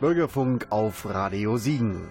Bürgerfunk 0.00 0.68
auf 0.70 1.04
Radio 1.04 1.58
Siegen. 1.58 2.08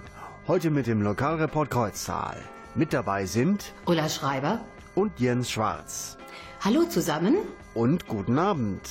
Heute 0.48 0.70
mit 0.70 0.86
dem 0.86 1.02
Lokalreport 1.02 1.72
Kreuztal. 1.72 2.38
Mit 2.76 2.94
dabei 2.94 3.26
sind 3.26 3.74
Ulla 3.88 4.08
Schreiber 4.08 4.62
und 4.94 5.20
Jens 5.20 5.50
Schwarz. 5.50 6.16
Hallo 6.64 6.84
zusammen. 6.84 7.38
Und 7.74 8.08
guten 8.08 8.38
Abend. 8.38 8.82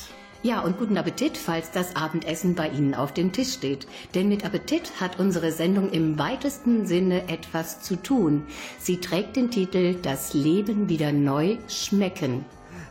Ja, 0.42 0.62
und 0.62 0.78
guten 0.78 0.98
Appetit, 0.98 1.36
falls 1.36 1.70
das 1.70 1.94
Abendessen 1.94 2.56
bei 2.56 2.70
Ihnen 2.70 2.96
auf 2.96 3.14
dem 3.14 3.30
Tisch 3.30 3.52
steht. 3.52 3.86
Denn 4.16 4.28
mit 4.28 4.44
Appetit 4.44 4.90
hat 5.00 5.20
unsere 5.20 5.52
Sendung 5.52 5.90
im 5.90 6.18
weitesten 6.18 6.84
Sinne 6.84 7.28
etwas 7.28 7.80
zu 7.80 8.02
tun. 8.02 8.46
Sie 8.80 8.98
trägt 8.98 9.36
den 9.36 9.52
Titel 9.52 9.94
Das 10.02 10.34
Leben 10.34 10.88
wieder 10.88 11.12
neu 11.12 11.58
schmecken. 11.68 12.44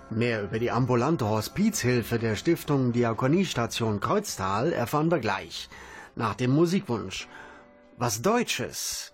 Mehr 0.10 0.42
über 0.42 0.58
die 0.58 0.72
ambulante 0.72 1.28
Hospizhilfe 1.28 2.18
der 2.18 2.38
Stiftung 2.38 2.94
Diakoniestation 2.94 4.00
Kreuztal 4.00 4.72
erfahren 4.72 5.12
wir 5.12 5.20
gleich. 5.20 5.68
Nach 6.18 6.34
dem 6.34 6.50
Musikwunsch. 6.50 7.28
Was 7.98 8.24
Deutsches. 8.24 9.14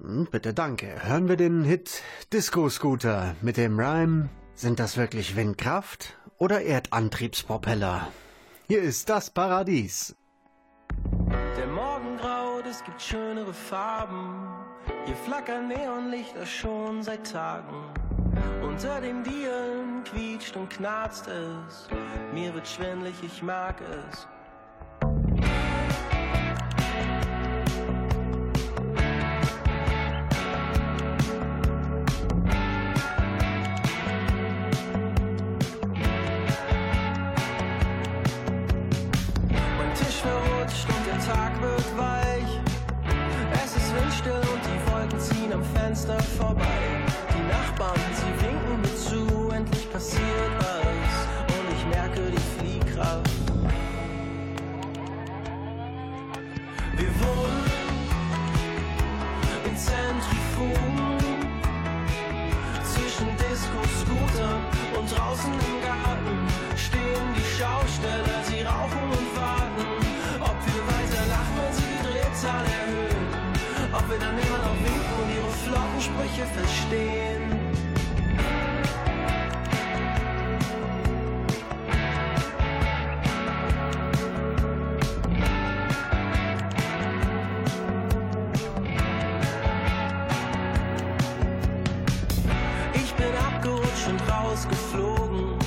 Hm, 0.00 0.26
bitte 0.30 0.54
danke. 0.54 1.06
Hören 1.06 1.28
wir 1.28 1.36
den 1.36 1.64
Hit 1.64 2.02
Disco 2.32 2.70
Scooter 2.70 3.36
mit 3.42 3.58
dem 3.58 3.78
Rhyme. 3.78 4.30
Sind 4.54 4.80
das 4.80 4.96
wirklich 4.96 5.36
Windkraft 5.36 6.16
oder 6.38 6.62
Erdantriebspropeller? 6.62 8.08
Hier 8.68 8.80
ist 8.80 9.10
das 9.10 9.28
Paradies. 9.28 10.16
Der 11.58 11.66
Morgen 11.66 12.16
graut, 12.16 12.64
es 12.70 12.82
gibt 12.84 13.02
schönere 13.02 13.52
Farben. 13.52 14.48
Hier 15.04 15.16
flackern 15.16 15.68
Neonlichter 15.68 16.46
schon 16.46 17.02
seit 17.02 17.30
Tagen. 17.30 17.92
Unter 18.62 19.02
den 19.02 19.22
Dielen 19.24 20.02
quietscht 20.04 20.56
und 20.56 20.70
knarzt 20.70 21.28
es. 21.28 21.86
Mir 22.32 22.54
wird 22.54 22.66
schwindlig, 22.66 23.14
ich 23.22 23.42
mag 23.42 23.76
es. 23.82 24.26
Fenster 46.04 46.22
vorbei. 46.38 46.64
Die 47.34 47.42
Nachbarn, 47.48 47.98
sie 48.12 48.32
winken 48.44 48.80
mir 48.82 48.96
zu, 48.96 49.50
endlich 49.50 49.90
passiert 49.90 50.52
was. 50.58 51.14
Und 51.56 51.66
ich 51.74 51.84
merke 51.86 52.30
die 52.30 52.44
Fliehkraft. 52.58 53.30
Wir 56.96 57.08
wohnen 57.20 57.64
in 59.64 59.76
Zentrifugen 59.76 61.18
zwischen 62.84 63.28
Disco-Scootern 63.36 64.60
und 64.98 65.06
draußen 65.10 65.52
im 65.52 65.80
Garten 65.82 66.36
stehen 66.76 67.34
die 67.34 67.48
Schausteller, 67.56 68.23
Sprüche 76.34 76.46
verstehen. 76.46 77.42
Ich 92.94 93.14
bin 93.14 93.26
abgerutscht 93.46 94.08
und 94.08 94.20
rausgeflogen. 94.28 95.58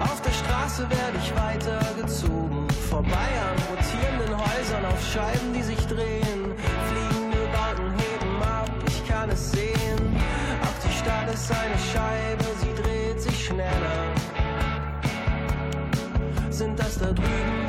Auf 0.00 0.22
der 0.22 0.30
Straße 0.30 0.88
werde 0.88 1.18
ich 1.18 1.34
weitergezogen. 1.34 2.68
Vorbei 2.88 3.08
an 3.10 3.56
rotierenden 3.70 4.36
Häusern 4.38 4.84
auf 4.84 5.04
Scheiben, 5.12 5.49
ist 11.32 11.50
eine 11.52 11.78
Scheibe, 11.92 12.44
sie 12.60 12.82
dreht 12.82 13.20
sich 13.20 13.46
schneller. 13.46 14.14
Sind 16.50 16.78
das 16.78 16.98
da 16.98 17.12
drüben 17.12 17.59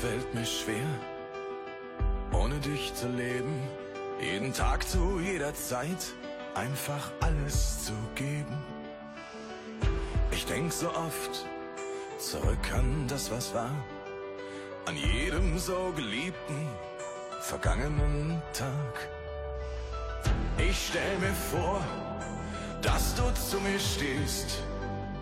fällt 0.00 0.34
mir 0.34 0.46
schwer, 0.46 0.88
ohne 2.32 2.58
dich 2.60 2.94
zu 2.94 3.06
leben. 3.08 3.54
Jeden 4.18 4.52
Tag 4.54 4.88
zu 4.88 5.20
jeder 5.20 5.52
Zeit 5.52 6.14
einfach 6.54 7.10
alles 7.20 7.84
zu 7.84 7.92
geben. 8.14 8.56
Ich 10.30 10.46
denk 10.46 10.72
so 10.72 10.88
oft 10.88 11.44
zurück 12.18 12.72
an 12.72 13.06
das, 13.08 13.30
was 13.30 13.52
war. 13.54 13.70
An 14.86 14.96
jedem 14.96 15.58
so 15.58 15.92
geliebten, 15.94 16.68
vergangenen 17.42 18.40
Tag. 18.54 19.08
Ich 20.56 20.88
stell 20.88 21.18
mir 21.18 21.34
vor, 21.50 21.84
dass 22.80 23.14
du 23.16 23.22
zu 23.34 23.60
mir 23.60 23.78
stehst 23.78 24.62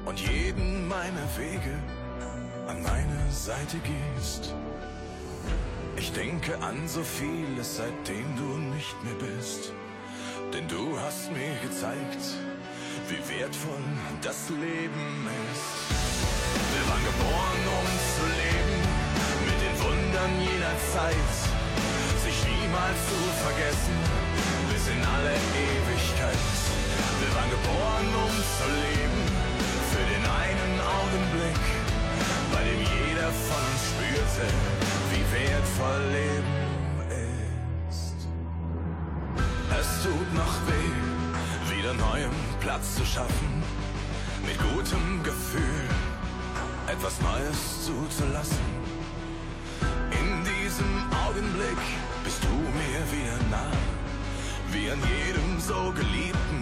und 0.05 0.21
jeden 0.21 0.87
meiner 0.87 1.27
Wege 1.37 1.75
an 2.69 2.83
meine 2.83 3.33
Seite 3.33 3.79
gehst. 3.79 4.55
Ich 5.99 6.13
denke 6.13 6.57
an 6.63 6.87
so 6.87 7.03
vieles, 7.03 7.79
seitdem 7.79 8.37
du 8.37 8.47
nicht 8.71 8.95
mehr 9.03 9.19
bist. 9.19 9.73
Denn 10.55 10.69
du 10.69 10.97
hast 10.97 11.27
mir 11.33 11.59
gezeigt, 11.59 12.23
wie 13.09 13.19
wertvoll 13.35 13.83
das 14.23 14.49
Leben 14.49 15.27
ist. 15.51 15.69
Wir 16.71 16.85
waren 16.87 17.03
geboren, 17.03 17.63
um 17.83 17.89
zu 18.15 18.25
leben, 18.31 18.79
mit 19.43 19.59
den 19.59 19.75
Wundern 19.83 20.33
jener 20.39 20.77
Zeit. 20.95 21.35
Sich 22.23 22.39
niemals 22.47 22.99
zu 23.11 23.19
vergessen, 23.43 23.99
bis 24.71 24.87
in 24.87 25.03
alle 25.03 25.35
Ewigkeit. 25.35 26.47
Wir 27.19 27.31
waren 27.35 27.51
geboren, 27.51 28.09
um 28.23 28.35
zu 28.55 28.67
leben, 28.87 29.23
für 29.91 30.05
den 30.15 30.25
einen 30.31 30.75
Augenblick 30.79 31.63
bei 32.55 32.63
dem 32.63 32.81
jeder 32.87 33.31
von 33.51 33.63
uns 33.67 33.83
spürte, 33.91 34.47
wertvoll 35.39 36.03
Leben 36.19 36.57
ist. 37.89 38.17
Es 39.79 40.03
tut 40.03 40.35
noch 40.35 40.55
weh, 40.69 41.75
wieder 41.75 41.95
neuem 41.95 42.37
Platz 42.61 42.97
zu 42.97 43.05
schaffen, 43.05 43.63
mit 44.47 44.59
gutem 44.59 45.23
Gefühl 45.23 45.89
etwas 46.89 47.21
Neues 47.21 47.85
zuzulassen. 47.87 48.67
In 50.11 50.45
diesem 50.45 50.93
Augenblick 51.27 51.83
bist 52.25 52.43
du 52.43 52.55
mir 52.81 53.01
wieder 53.13 53.39
nah, 53.51 53.73
wie 54.73 54.91
an 54.91 55.01
jedem 55.17 55.61
so 55.61 55.93
geliebten, 55.93 56.61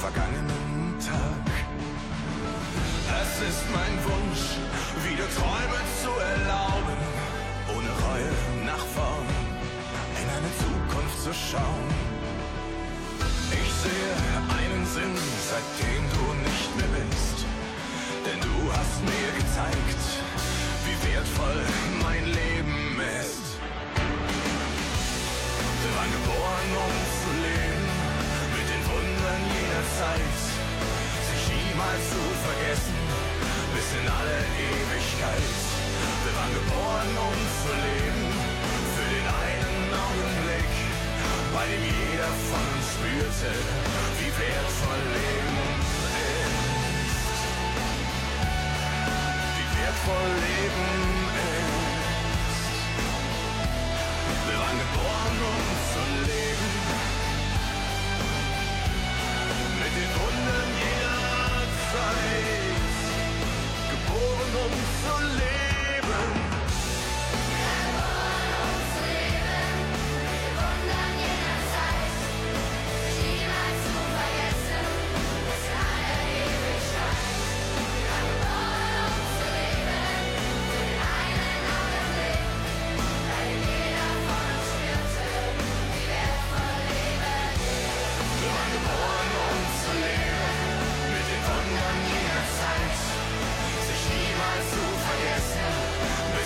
vergangenen 0.00 0.94
Tag. 1.00 1.46
Es 3.22 3.32
ist 3.48 3.64
mein 3.72 3.96
Wunsch, 4.08 4.44
wieder 5.06 5.28
Träume 5.34 5.80
zu 6.02 6.10
erlauben, 6.32 7.19
Reue 7.90 8.30
nach 8.64 8.84
vorn 8.94 9.26
in 10.20 10.28
eine 10.36 10.50
Zukunft 10.62 11.18
zu 11.22 11.32
schauen. 11.34 11.88
Ich 13.50 13.70
sehe 13.82 14.14
einen 14.58 14.84
Sinn, 14.86 15.16
seitdem 15.50 16.02
du 16.14 16.24
nicht 16.46 16.70
mehr 16.78 16.92
bist, 17.02 17.38
denn 18.26 18.40
du 18.40 18.56
hast 18.70 18.98
mir 19.02 19.30
gezeigt, 19.42 20.02
wie 20.86 20.96
wertvoll 21.10 21.60
mein 22.02 22.24
Leben 22.26 23.00
ist. 23.18 23.46
Wir 25.82 25.92
waren 25.96 26.12
geboren, 26.18 26.70
um 26.86 26.94
zu 27.22 27.30
leben, 27.42 27.86
mit 28.54 28.66
den 28.70 28.82
Wundern 28.86 29.42
jener 29.56 29.84
Zeit, 29.98 30.38
sich 31.26 31.42
niemals 31.58 32.02
zu 32.12 32.22
vergessen, 32.46 32.98
bis 33.74 33.88
in 33.98 34.06
alle 34.06 34.38
Ewigkeit. 34.68 35.69
Wir 36.24 36.34
waren 36.36 36.54
geboren, 36.54 37.12
um 37.28 37.36
zu 37.60 37.72
leben, 37.86 38.24
für 38.94 39.08
den 39.14 39.26
einen 39.26 39.88
Augenblick, 40.04 40.72
bei 41.54 41.64
dem 41.70 41.82
jeder 41.82 42.32
von 42.48 42.64
uns 42.74 42.86
spürte, 42.94 43.52
wie 44.18 44.32
wertvoll 44.40 45.02
Leben 45.16 45.56
ist. 45.80 46.00
Wie 49.56 49.68
wertvoll 49.76 50.30
Leben 50.46 50.90
ist. 51.34 51.80
Wir 54.48 54.58
waren 54.62 54.78
geboren, 54.84 55.36
um 55.52 55.64
zu 55.92 56.02
leben. 56.28 56.70
Mit 59.80 59.92
den 59.98 60.10
Wunden 60.20 60.68
jener 60.80 61.64
Zeit. 61.90 62.90
Geboren, 63.90 64.52
um 64.64 64.72
zu 65.00 65.14
leben. 65.38 65.69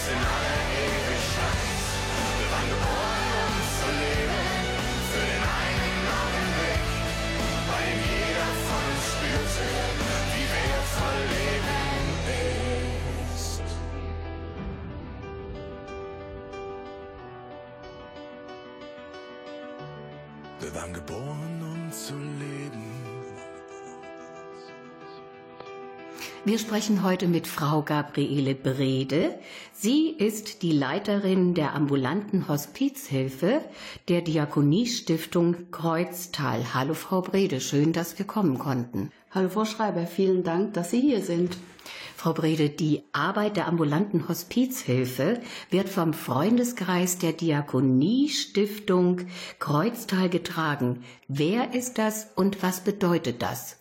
In 0.07 0.11
alle 0.19 0.57
Ewigkeit. 0.85 1.81
Wir 2.39 2.49
waren 2.53 2.69
geboren, 2.69 3.29
um 3.41 3.55
zu 3.77 3.89
leben. 4.03 4.45
Für 5.11 5.25
den 5.33 5.45
einen 5.63 6.05
Augenblick. 6.21 6.85
Bei 7.71 7.85
jeder 8.05 8.51
von 8.67 8.85
uns 8.91 9.05
spürte, 9.13 9.67
wie 10.33 10.47
wertvoll 10.53 11.21
Leben 11.33 11.85
ist. 13.33 13.67
Wir 20.61 20.73
waren 20.75 20.93
geboren, 20.93 21.55
um 21.63 21.81
zu 21.91 22.15
leben. 22.15 23.04
Wir 26.47 26.59
sprechen 26.59 27.03
heute 27.03 27.27
mit 27.27 27.47
Frau 27.47 27.81
Gabriele 27.81 28.55
Brede. 28.55 29.35
Sie 29.73 30.11
ist 30.11 30.61
die 30.61 30.73
Leiterin 30.73 31.55
der 31.55 31.73
ambulanten 31.73 32.49
Hospizhilfe 32.49 33.63
der 34.09 34.21
Diakoniestiftung 34.21 35.71
Kreuztal. 35.71 36.75
Hallo 36.75 36.93
Frau 36.93 37.23
Brede, 37.23 37.63
schön, 37.63 37.95
dass 37.95 38.19
wir 38.19 38.27
kommen 38.27 38.59
konnten. 38.59 39.11
Hallo 39.31 39.49
Frau 39.49 39.65
Schreiber, 39.65 40.07
vielen 40.07 40.45
Dank, 40.45 40.75
dass 40.75 40.91
Sie 40.91 41.01
hier 41.01 41.23
sind. 41.23 41.57
Frau 42.15 42.35
Brede, 42.35 42.69
die 42.69 43.05
Arbeit 43.13 43.57
der 43.57 43.67
ambulanten 43.67 44.29
Hospizhilfe 44.29 45.41
wird 45.71 45.89
vom 45.89 46.13
Freundeskreis 46.13 47.17
der 47.17 47.33
Diakoniestiftung 47.33 49.23
Kreuztal 49.61 50.29
getragen. 50.29 51.05
Wer 51.27 51.73
ist 51.73 51.97
das 51.97 52.29
und 52.37 52.63
was 52.63 52.85
bedeutet 52.85 53.41
das? 53.41 53.79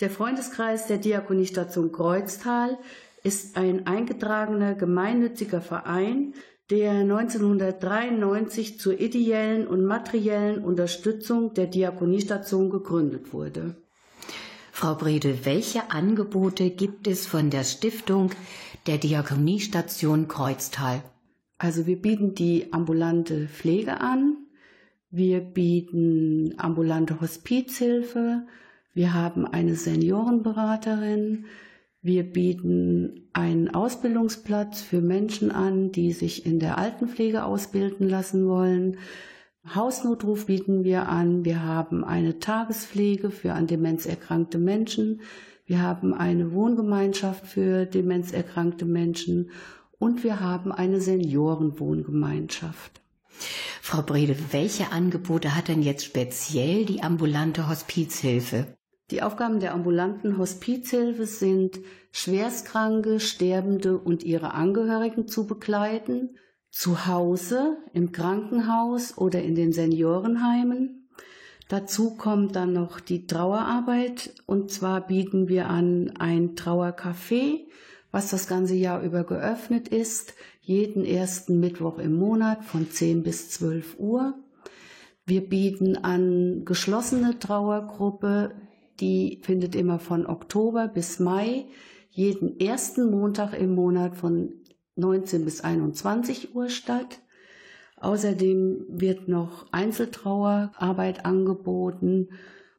Der 0.00 0.10
Freundeskreis 0.10 0.88
der 0.88 0.98
Diakoniestation 0.98 1.92
Kreuztal 1.92 2.78
ist 3.22 3.56
ein 3.56 3.86
eingetragener 3.86 4.74
gemeinnütziger 4.74 5.60
Verein, 5.60 6.34
der 6.70 6.92
1993 6.92 8.80
zur 8.80 8.98
ideellen 8.98 9.66
und 9.68 9.84
materiellen 9.84 10.64
Unterstützung 10.64 11.54
der 11.54 11.66
Diakoniestation 11.66 12.70
gegründet 12.70 13.32
wurde. 13.32 13.76
Frau 14.72 14.96
Brede, 14.96 15.44
welche 15.44 15.92
Angebote 15.92 16.70
gibt 16.70 17.06
es 17.06 17.26
von 17.26 17.50
der 17.50 17.62
Stiftung 17.62 18.30
der 18.88 18.98
Diakoniestation 18.98 20.26
Kreuztal? 20.26 21.02
Also 21.58 21.86
wir 21.86 22.02
bieten 22.02 22.34
die 22.34 22.72
ambulante 22.72 23.46
Pflege 23.46 24.00
an, 24.00 24.38
wir 25.10 25.40
bieten 25.40 26.54
ambulante 26.58 27.20
Hospizhilfe, 27.20 28.46
wir 28.94 29.12
haben 29.12 29.46
eine 29.46 29.74
Seniorenberaterin, 29.74 31.46
wir 32.00 32.22
bieten 32.22 33.28
einen 33.32 33.74
Ausbildungsplatz 33.74 34.82
für 34.82 35.00
Menschen 35.00 35.50
an, 35.50 35.90
die 35.90 36.12
sich 36.12 36.44
in 36.44 36.58
der 36.58 36.76
Altenpflege 36.76 37.44
ausbilden 37.44 38.08
lassen 38.08 38.46
wollen. 38.46 38.98
Hausnotruf 39.74 40.44
bieten 40.44 40.84
wir 40.84 41.08
an. 41.08 41.46
Wir 41.46 41.62
haben 41.62 42.04
eine 42.04 42.40
Tagespflege 42.40 43.30
für 43.30 43.54
an 43.54 43.66
Demenz 43.66 44.04
erkrankte 44.04 44.58
Menschen. 44.58 45.22
Wir 45.64 45.80
haben 45.80 46.12
eine 46.12 46.52
Wohngemeinschaft 46.52 47.46
für 47.46 47.86
demenzerkrankte 47.86 48.84
Menschen 48.84 49.50
und 49.98 50.24
wir 50.24 50.40
haben 50.40 50.72
eine 50.72 51.00
Seniorenwohngemeinschaft. 51.00 53.00
Frau 53.80 54.02
Brede, 54.02 54.36
welche 54.50 54.92
Angebote 54.92 55.56
hat 55.56 55.68
denn 55.68 55.82
jetzt 55.82 56.04
speziell 56.04 56.84
die 56.84 57.02
ambulante 57.02 57.68
Hospizhilfe? 57.68 58.76
Die 59.10 59.22
Aufgaben 59.22 59.60
der 59.60 59.74
ambulanten 59.74 60.38
Hospizhilfe 60.38 61.26
sind, 61.26 61.80
Schwerstkranke, 62.10 63.20
Sterbende 63.20 63.98
und 63.98 64.22
ihre 64.22 64.54
Angehörigen 64.54 65.28
zu 65.28 65.46
begleiten, 65.46 66.36
zu 66.70 67.06
Hause, 67.06 67.76
im 67.92 68.12
Krankenhaus 68.12 69.18
oder 69.18 69.42
in 69.42 69.54
den 69.54 69.72
Seniorenheimen. 69.72 71.08
Dazu 71.68 72.16
kommt 72.16 72.56
dann 72.56 72.72
noch 72.72 73.00
die 73.00 73.26
Trauerarbeit 73.26 74.34
und 74.46 74.70
zwar 74.70 75.06
bieten 75.06 75.48
wir 75.48 75.68
an 75.68 76.14
ein 76.18 76.56
Trauercafé, 76.56 77.66
was 78.10 78.30
das 78.30 78.48
ganze 78.48 78.74
Jahr 78.74 79.02
über 79.02 79.24
geöffnet 79.24 79.88
ist, 79.88 80.34
jeden 80.60 81.04
ersten 81.04 81.60
Mittwoch 81.60 81.98
im 81.98 82.16
Monat 82.16 82.64
von 82.64 82.90
10 82.90 83.22
bis 83.22 83.50
12 83.50 83.98
Uhr. 83.98 84.34
Wir 85.26 85.48
bieten 85.48 85.96
an 85.96 86.64
geschlossene 86.64 87.38
Trauergruppe, 87.38 88.54
die 89.00 89.40
findet 89.42 89.74
immer 89.74 89.98
von 89.98 90.26
Oktober 90.26 90.88
bis 90.88 91.18
Mai, 91.18 91.66
jeden 92.10 92.60
ersten 92.60 93.10
Montag 93.10 93.58
im 93.58 93.74
Monat 93.74 94.16
von 94.16 94.52
19 94.96 95.44
bis 95.44 95.62
21 95.62 96.54
Uhr 96.54 96.68
statt. 96.68 97.20
Außerdem 97.96 98.84
wird 98.88 99.28
noch 99.28 99.66
Einzeltrauerarbeit 99.72 101.24
angeboten 101.24 102.28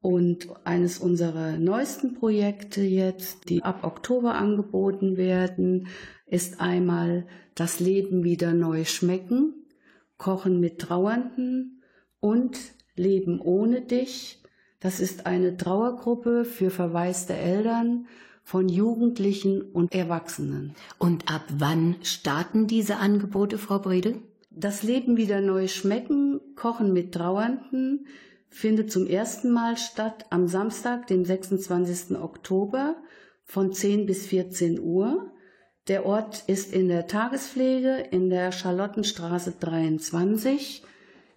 und 0.01 0.49
eines 0.65 0.99
unserer 0.99 1.57
neuesten 1.57 2.13
Projekte 2.13 2.81
jetzt, 2.81 3.49
die 3.49 3.63
ab 3.63 3.83
Oktober 3.83 4.35
angeboten 4.35 5.17
werden, 5.17 5.87
ist 6.27 6.61
einmal 6.61 7.25
das 7.55 7.79
Leben 7.79 8.23
wieder 8.23 8.53
neu 8.53 8.85
schmecken, 8.85 9.65
Kochen 10.17 10.59
mit 10.59 10.79
Trauernden 10.79 11.81
und 12.19 12.57
Leben 12.95 13.41
ohne 13.41 13.81
dich. 13.81 14.43
Das 14.79 14.99
ist 14.99 15.25
eine 15.25 15.57
Trauergruppe 15.57 16.45
für 16.45 16.69
verwaiste 16.69 17.33
Eltern 17.33 18.07
von 18.43 18.69
Jugendlichen 18.69 19.61
und 19.61 19.93
Erwachsenen. 19.95 20.75
Und 20.99 21.31
ab 21.33 21.43
wann 21.57 21.95
starten 22.03 22.67
diese 22.67 22.97
Angebote, 22.97 23.57
Frau 23.57 23.79
Brede? 23.79 24.19
Das 24.51 24.83
Leben 24.83 25.17
wieder 25.17 25.41
neu 25.41 25.67
schmecken, 25.67 26.39
Kochen 26.55 26.93
mit 26.93 27.13
Trauernden 27.13 28.05
findet 28.49 28.89
zum 28.89 29.05
ersten 29.05 29.51
Mal 29.51 29.77
statt 29.77 30.27
am 30.29 30.47
Samstag, 30.47 31.07
dem 31.07 31.25
26. 31.25 32.17
Oktober 32.17 32.95
von 33.43 33.73
10 33.73 34.05
bis 34.05 34.27
14 34.27 34.79
Uhr. 34.79 35.31
Der 35.87 36.05
Ort 36.05 36.45
ist 36.47 36.71
in 36.73 36.87
der 36.87 37.07
Tagespflege 37.07 37.97
in 38.11 38.29
der 38.29 38.51
Charlottenstraße 38.51 39.55
23. 39.59 40.83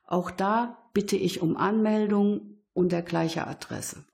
Auch 0.07 0.31
da 0.31 0.89
bitte 0.93 1.15
ich 1.15 1.41
um 1.41 1.55
Anmeldung 1.55 2.57
unter 2.73 3.03
gleicher 3.03 3.47
Adresse. 3.47 4.05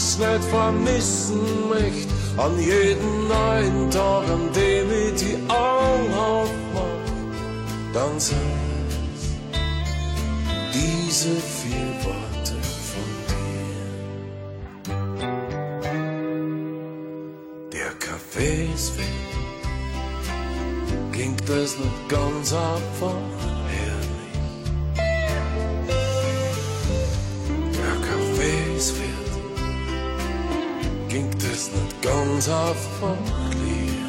Irgendwas 0.00 0.18
nicht 0.18 0.44
vermissen 0.44 1.40
möchte, 1.68 2.08
an 2.36 2.58
jeden 2.58 3.28
neuen 3.28 3.90
Tag, 3.90 4.24
an 4.28 4.50
dem 4.52 4.90
ich 4.90 5.14
die 5.20 5.36
Augen 5.48 6.14
aufmach, 6.14 7.04
dann 7.92 8.18
sag 8.18 8.36
diese 10.72 11.36
vier 11.36 11.92
Worte 12.04 12.56
von 12.88 13.08
dir. 13.28 13.72
Der 17.72 17.92
Kaffee 17.98 18.68
ist 18.74 18.96
weg, 18.96 19.06
klingt 21.12 21.48
es 21.48 21.78
nicht 21.78 22.08
ganz 22.08 22.52
einfach 22.52 23.14
klingt 31.70 31.86
es 31.86 31.94
nicht 31.94 32.02
ganz 32.02 32.48
einfach 32.48 33.99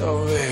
talvez. 0.00 0.43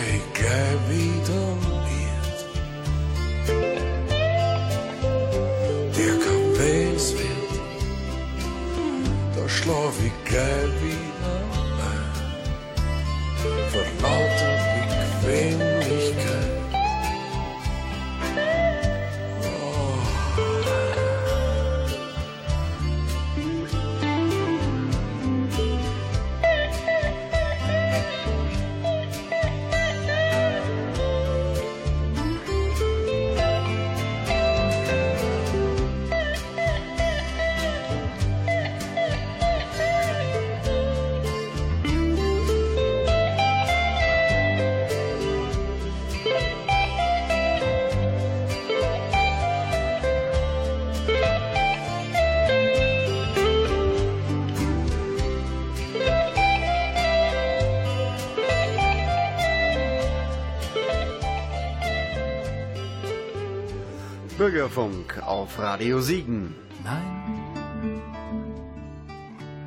Bürgerfunk 64.63 65.21
auf 65.27 65.59
Radio 65.59 66.01
Siegen. 66.01 66.55
Nein, 66.85 68.01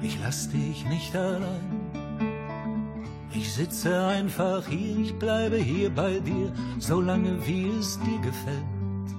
ich 0.02 0.18
lass 0.24 0.50
dich 0.50 0.86
nicht 0.86 1.14
allein. 1.14 1.92
Ich 3.34 3.52
sitze 3.52 4.06
einfach 4.06 4.66
hier, 4.66 4.98
ich 5.00 5.14
bleibe 5.20 5.58
hier 5.58 5.90
bei 5.90 6.20
dir, 6.20 6.50
solange 6.80 7.46
wie 7.46 7.68
es 7.78 8.00
dir 8.00 8.20
gefällt. 8.20 9.10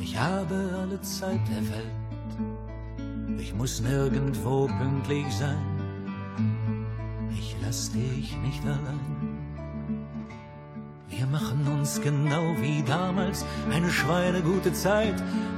Ich 0.00 0.18
habe 0.18 0.54
alle 0.80 0.98
Zeit 1.02 1.40
der 1.50 1.68
Welt, 1.68 3.38
ich 3.38 3.54
muss 3.54 3.82
nirgendwo 3.82 4.66
pünktlich 4.66 5.30
sein. 5.34 5.66
Ich 7.38 7.54
lass 7.62 7.92
dich 7.92 8.34
nicht 8.38 8.64
allein. 8.64 8.99
Genau 12.02 12.54
wie 12.60 12.82
damals 12.82 13.44
eine 13.70 13.90
schweinegute 13.90 14.72
Zeit. 14.72 15.14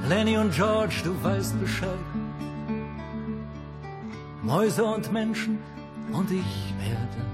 Lenny 0.07 0.37
und 0.37 0.53
George, 0.53 1.01
du 1.03 1.11
weißt 1.23 1.59
Bescheid. 1.59 1.89
Mäuse 4.41 4.83
und 4.83 5.11
Menschen 5.13 5.59
und 6.11 6.29
ich 6.29 6.73
werde 6.79 7.33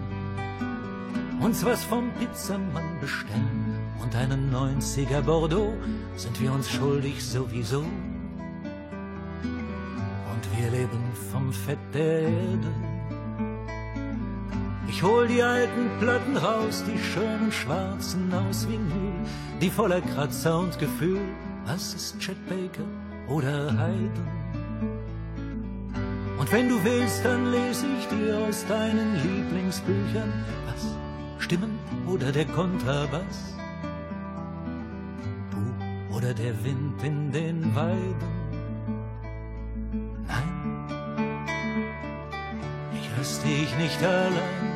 uns 1.42 1.66
was 1.66 1.84
vom 1.84 2.12
Pizzamann 2.20 3.00
bestellen. 3.00 3.80
Und 4.02 4.16
einen 4.16 4.54
90er 4.54 5.22
Bordeaux 5.22 5.74
sind 6.16 6.40
wir 6.42 6.52
uns 6.52 6.70
schuldig 6.70 7.24
sowieso. 7.24 7.80
Und 10.32 10.58
wir 10.58 10.70
leben 10.72 11.04
vom 11.32 11.52
Fett 11.52 11.80
der 11.94 12.22
Erde. 12.22 12.89
Ich 14.90 15.04
hol 15.04 15.28
die 15.28 15.44
alten 15.44 15.88
Platten 16.00 16.36
raus, 16.36 16.84
die 16.84 16.98
schönen 16.98 17.52
schwarzen 17.52 18.34
aus 18.34 18.68
Vinyl, 18.68 19.14
die 19.62 19.70
voller 19.70 20.02
Kratzer 20.02 20.58
und 20.58 20.80
Gefühl. 20.80 21.22
Was 21.66 21.94
ist 21.94 22.20
Chet 22.20 22.38
Baker 22.50 22.88
oder 23.28 23.78
Haydn? 23.78 24.28
Und 26.40 26.52
wenn 26.52 26.70
du 26.70 26.84
willst, 26.84 27.24
dann 27.24 27.52
lese 27.52 27.86
ich 28.00 28.08
dir 28.08 28.40
aus 28.40 28.66
deinen 28.66 29.16
Lieblingsbüchern 29.22 30.34
was? 30.66 30.96
Stimmen 31.38 31.78
oder 32.08 32.32
der 32.32 32.46
Kontrabass? 32.46 33.56
Du 35.52 36.16
oder 36.16 36.34
der 36.34 36.64
Wind 36.64 37.04
in 37.04 37.32
den 37.32 37.76
Weiden? 37.76 38.16
Nein, 40.28 40.88
ich 43.00 43.10
lass 43.16 43.40
dich 43.44 43.78
nicht 43.78 44.04
allein. 44.04 44.69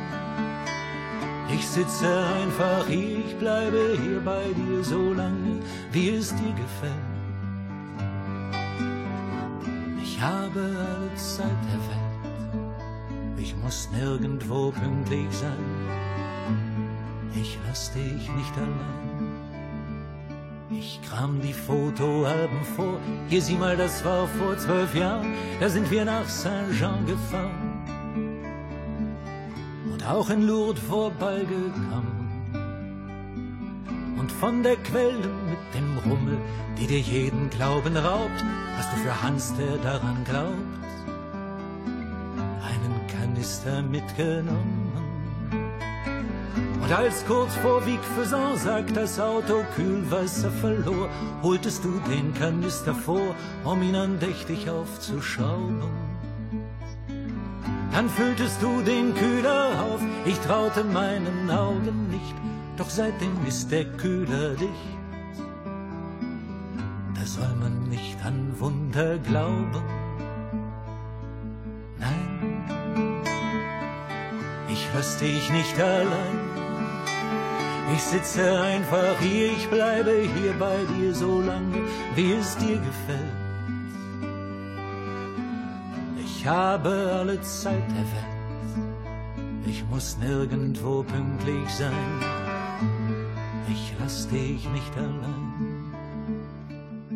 Ich 1.52 1.66
sitze 1.66 2.24
einfach 2.42 2.88
ich 2.88 3.36
bleibe 3.38 3.98
hier 4.02 4.20
bei 4.20 4.44
dir 4.56 4.82
so 4.82 5.12
lange, 5.12 5.60
wie 5.92 6.10
es 6.10 6.30
dir 6.30 6.52
gefällt. 6.52 6.94
Ich 10.02 10.20
habe 10.20 10.60
alle 10.60 11.14
Zeit 11.16 11.60
der 11.70 11.80
Welt, 11.90 13.38
ich 13.38 13.54
muss 13.56 13.90
nirgendwo 13.92 14.70
pünktlich 14.70 15.30
sein. 15.30 15.64
Ich 17.34 17.58
lass 17.66 17.92
dich 17.92 18.30
nicht 18.36 18.56
allein. 18.56 19.34
Ich 20.70 21.00
kram 21.02 21.40
die 21.40 21.52
Fotoalben 21.52 22.64
vor, 22.76 22.98
hier 23.28 23.42
sieh 23.42 23.56
mal, 23.56 23.76
das 23.76 24.04
war 24.04 24.26
vor 24.26 24.56
zwölf 24.56 24.94
Jahren, 24.94 25.34
da 25.60 25.68
sind 25.68 25.90
wir 25.90 26.04
nach 26.04 26.28
Saint-Jean 26.28 27.04
gefahren 27.06 27.73
auch 30.06 30.30
in 30.30 30.46
Lourdes 30.46 30.82
vorbeigekommen. 30.84 32.24
Und 34.18 34.30
von 34.32 34.62
der 34.62 34.76
Quelle 34.76 35.28
mit 35.50 35.74
dem 35.74 35.98
Rummel, 35.98 36.38
die 36.78 36.86
dir 36.86 37.00
jeden 37.00 37.50
Glauben 37.50 37.96
raubt, 37.96 38.44
hast 38.76 38.92
du 38.92 38.96
für 38.98 39.22
Hans, 39.22 39.54
der 39.56 39.76
daran 39.78 40.24
glaubt, 40.24 40.84
einen 42.62 43.06
Kanister 43.06 43.82
mitgenommen. 43.82 44.84
Und 46.82 46.92
als 46.92 47.24
kurz 47.26 47.54
vor 47.56 47.86
Wieg 47.86 48.00
für 48.14 48.26
sagt, 48.26 48.94
das 48.94 49.18
Auto 49.18 49.64
Kühlwasser 49.74 50.50
verlor, 50.50 51.08
holtest 51.42 51.82
du 51.82 51.98
den 52.10 52.34
Kanister 52.34 52.94
vor, 52.94 53.34
um 53.64 53.82
ihn 53.82 53.96
andächtig 53.96 54.68
aufzuschrauben. 54.68 55.80
Dann 57.94 58.08
fülltest 58.08 58.60
du 58.60 58.82
den 58.82 59.14
Kühler 59.14 59.80
auf, 59.84 60.00
ich 60.24 60.36
traute 60.40 60.82
meinen 60.82 61.48
Augen 61.48 62.08
nicht, 62.08 62.34
doch 62.76 62.90
seitdem 62.90 63.46
ist 63.46 63.70
der 63.70 63.84
Kühler 63.84 64.56
dicht. 64.56 64.98
Da 67.14 67.24
soll 67.24 67.54
man 67.60 67.88
nicht 67.88 68.18
an 68.24 68.52
Wunder 68.58 69.16
glauben. 69.18 69.84
Nein, 72.00 73.22
ich 74.68 74.88
lass 74.92 75.16
dich 75.18 75.48
nicht 75.52 75.80
allein. 75.80 76.40
Ich 77.94 78.02
sitze 78.02 78.60
einfach 78.60 79.20
hier, 79.20 79.52
ich 79.52 79.68
bleibe 79.68 80.10
hier 80.34 80.52
bei 80.58 80.78
dir 80.98 81.14
so 81.14 81.40
lange, 81.40 81.86
wie 82.16 82.32
es 82.32 82.56
dir 82.56 82.78
gefällt. 82.78 83.43
Ich 86.44 86.50
habe 86.50 86.90
alle 87.20 87.40
Zeit 87.40 87.88
der 87.88 88.04
Welt, 88.12 89.66
ich 89.66 89.82
muss 89.88 90.18
nirgendwo 90.18 91.02
pünktlich 91.02 91.70
sein. 91.70 92.20
Ich 93.66 93.94
lass 93.98 94.28
dich 94.28 94.68
nicht 94.68 94.94
allein. 94.94 95.94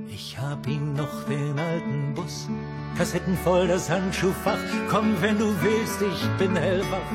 Ich 0.09 0.39
hab 0.39 0.67
ihn 0.67 0.95
noch, 0.95 1.25
den 1.29 1.59
alten 1.59 2.15
Bus, 2.15 2.49
Kassetten 2.97 3.37
voll 3.45 3.69
das 3.69 3.91
Handschuhfach. 3.91 4.65
Komm, 4.91 5.21
wenn 5.21 5.39
du 5.39 5.55
willst, 5.61 6.01
ich 6.01 6.27
bin 6.39 6.57
hellwach. 6.57 7.13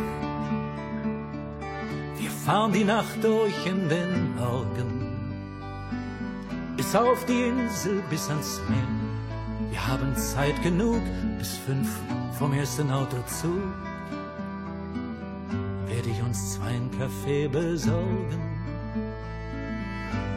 Wir 2.20 2.30
fahren 2.30 2.74
die 2.74 2.84
Nacht 2.84 3.24
durch 3.24 3.66
in 3.66 3.90
den 3.90 4.36
Morgen, 4.36 5.10
bis 6.78 6.96
auf 6.96 7.26
die 7.26 7.46
Insel, 7.46 8.04
bis 8.12 8.30
ans 8.30 8.62
Meer. 8.70 8.93
Wir 9.74 9.88
haben 9.88 10.16
Zeit 10.16 10.62
genug 10.62 11.02
bis 11.40 11.58
fünf 11.58 11.90
vom 12.38 12.54
ersten 12.54 12.92
Autozug. 12.92 13.74
Werde 15.88 16.10
ich 16.12 16.22
uns 16.22 16.54
zwei 16.54 16.68
einen 16.68 16.92
Kaffee 16.92 17.48
besorgen. 17.48 18.40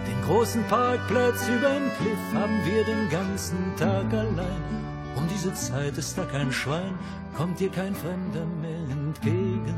Den 0.08 0.22
großen 0.24 0.64
Parkplatz 0.68 1.46
überm 1.48 1.82
Cliff 1.98 2.24
haben 2.32 2.64
wir 2.64 2.82
den 2.84 3.10
ganzen 3.10 3.76
Tag 3.76 4.10
allein. 4.14 4.64
Um 5.16 5.28
diese 5.28 5.52
Zeit 5.52 5.98
ist 5.98 6.16
da 6.16 6.24
kein 6.24 6.50
Schwein, 6.50 6.94
kommt 7.36 7.60
dir 7.60 7.68
kein 7.68 7.94
Fremder 7.94 8.46
mehr 8.62 8.88
entgegen. 8.90 9.76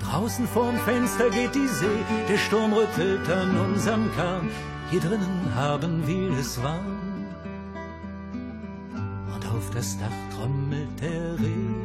Draußen 0.00 0.48
vorm 0.48 0.76
Fenster 0.78 1.30
geht 1.30 1.54
die 1.54 1.68
See, 1.68 2.02
der 2.28 2.38
Sturm 2.38 2.72
rüttelt 2.72 3.30
an 3.30 3.56
unserem 3.56 4.10
Kahn. 4.16 4.50
Hier 4.90 5.00
drinnen 5.00 5.54
haben 5.54 6.08
wir 6.08 6.36
es 6.36 6.60
warm 6.60 7.01
das 9.70 9.98
Dach 9.98 10.36
trommelt 10.36 11.00
der 11.00 11.38
Regen. 11.38 11.76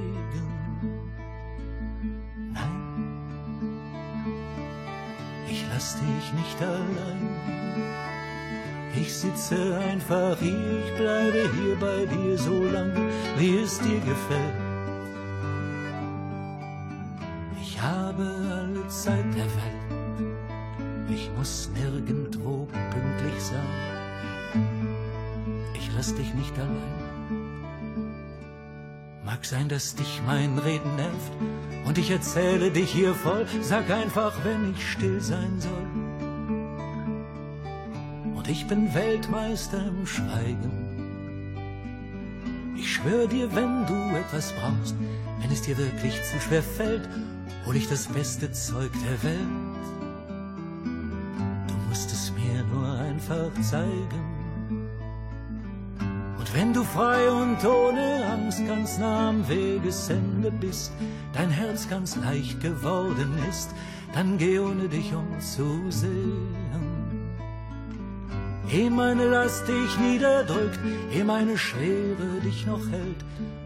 Nein, 2.53 3.13
ich 5.49 5.65
lass 5.71 5.95
dich 5.95 6.33
nicht 6.33 6.61
allein. 6.61 7.29
Ich 8.99 9.13
sitze 9.13 9.77
einfach 9.77 10.37
hier, 10.39 10.83
ich 10.85 10.95
bleibe 10.95 11.49
hier 11.53 11.75
bei 11.79 12.05
dir 12.05 12.37
so 12.37 12.63
lange, 12.63 13.09
wie 13.37 13.57
es 13.59 13.79
dir 13.79 13.99
gefällt. 13.99 14.55
Ich 17.61 17.79
habe 17.81 18.23
alle 18.23 18.87
Zeit 18.87 19.25
der 19.35 19.45
Welt, 19.45 20.29
ich 21.09 21.29
muss 21.37 21.69
nirgendwo 21.75 22.67
pünktlich 22.91 23.43
sein. 23.43 24.67
Ich 25.75 25.91
lass 25.95 26.15
dich 26.15 26.33
nicht 26.33 26.57
allein. 26.57 27.06
Mag 29.27 29.43
sein, 29.43 29.67
dass 29.67 29.93
dich 29.93 30.21
mein 30.25 30.57
Reden 30.57 30.95
nervt 30.95 31.33
und 31.85 31.97
ich 31.97 32.09
erzähle 32.11 32.71
dich 32.71 32.89
hier 32.89 33.13
voll. 33.13 33.45
Sag 33.61 33.91
einfach, 33.91 34.31
wenn 34.45 34.71
ich 34.71 34.89
still 34.89 35.19
sein 35.19 35.59
soll. 35.59 35.85
Und 38.37 38.47
ich 38.47 38.65
bin 38.67 38.93
Weltmeister 38.93 39.85
im 39.85 40.07
Schweigen. 40.07 40.71
Ich 42.77 42.93
schwör 42.93 43.27
dir, 43.27 43.53
wenn 43.53 43.85
du 43.85 44.15
etwas 44.15 44.53
brauchst, 44.53 44.95
wenn 45.41 45.51
es 45.51 45.61
dir 45.61 45.77
wirklich 45.77 46.23
zu 46.23 46.39
schwer 46.39 46.63
fällt, 46.63 47.09
hol 47.65 47.75
ich 47.75 47.89
das 47.89 48.07
beste 48.07 48.49
Zeug 48.53 48.93
der 48.93 49.23
Welt. 49.23 49.41
Du 51.67 51.73
musst 51.89 52.09
es 52.13 52.31
mir 52.31 52.63
nur 52.71 52.93
einfach 52.93 53.51
zeigen. 53.61 54.36
Wenn 56.57 56.73
du 56.73 56.83
frei 56.83 57.29
und 57.29 57.63
ohne 57.63 58.25
Angst 58.31 58.65
ganz 58.65 58.97
nah 58.97 59.29
am 59.29 59.47
Wegesende 59.47 60.49
bist, 60.49 60.91
dein 61.31 61.51
Herz 61.51 61.87
ganz 61.87 62.15
leicht 62.15 62.59
geworden 62.61 63.31
ist, 63.47 63.69
dann 64.15 64.39
geh 64.39 64.57
ohne 64.57 64.89
dich 64.89 65.13
umzusehen. 65.13 66.47
ehe 68.71 68.89
meine 68.89 69.27
Last 69.27 69.67
dich 69.67 69.99
niederdrückt, 69.99 70.79
ehe 71.13 71.23
meine 71.23 71.59
Schwere 71.59 72.41
dich 72.43 72.65
noch 72.65 72.89
hält, 72.89 73.23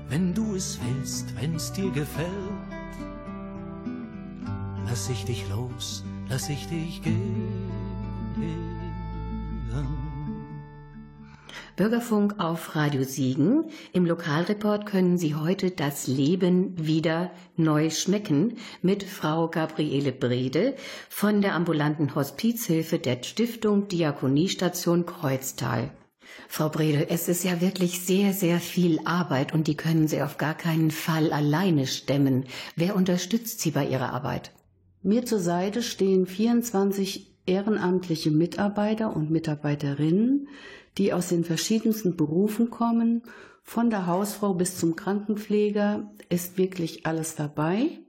wenn 0.10 0.34
du 0.34 0.56
es 0.56 0.78
willst, 0.84 1.34
wenn's 1.40 1.72
dir 1.72 1.92
gefällt. 1.92 2.28
Lass 4.86 5.10
ich 5.10 5.24
dich 5.24 5.48
los, 5.48 6.04
lass 6.28 6.50
ich 6.50 6.68
dich 6.68 7.02
gehen. 7.02 7.61
Bürgerfunk 11.82 12.36
auf 12.38 12.76
Radio 12.76 13.04
Siegen. 13.04 13.66
Im 13.92 14.06
Lokalreport 14.06 14.86
können 14.86 15.18
Sie 15.18 15.34
heute 15.34 15.72
das 15.72 16.06
Leben 16.06 16.76
wieder 16.78 17.32
neu 17.58 17.90
schmecken 17.90 18.58
mit 18.84 19.02
Frau 19.04 19.48
Gabriele 19.48 20.12
Brede 20.12 20.76
von 21.10 21.42
der 21.42 21.56
ambulanten 21.56 22.14
Hospizhilfe 22.14 23.00
der 23.00 23.24
Stiftung 23.24 23.88
Diakoniestation 23.88 25.08
Kreuztal. 25.08 25.90
Frau 26.48 26.70
Brede, 26.70 27.10
es 27.10 27.28
ist 27.28 27.44
ja 27.44 27.62
wirklich 27.62 28.02
sehr, 28.02 28.34
sehr 28.34 28.60
viel 28.60 29.00
Arbeit 29.06 29.52
und 29.52 29.66
die 29.66 29.76
können 29.76 30.08
Sie 30.08 30.22
auf 30.22 30.38
gar 30.38 30.54
keinen 30.54 30.92
Fall 30.92 31.34
alleine 31.34 31.88
stemmen. 31.88 32.46
Wer 32.76 32.96
unterstützt 32.96 33.60
Sie 33.60 33.72
bei 33.72 33.88
Ihrer 33.88 34.14
Arbeit? 34.14 34.52
Mir 35.02 35.26
zur 35.26 35.40
Seite 35.40 35.82
stehen 35.82 36.28
24 36.28 37.32
ehrenamtliche 37.48 38.30
Mitarbeiter 38.30 39.16
und 39.16 39.32
Mitarbeiterinnen, 39.32 40.48
die 40.98 41.14
aus 41.14 41.30
den 41.30 41.44
verschiedensten 41.44 42.18
Berufen 42.18 42.70
kommen. 42.70 43.24
Von 43.64 43.90
der 43.90 44.08
Hausfrau 44.08 44.54
bis 44.54 44.78
zum 44.78 44.96
Krankenpfleger 44.96 46.12
ist 46.30 46.58
wirklich 46.58 47.06
alles 47.06 47.36
dabei. 47.36 48.00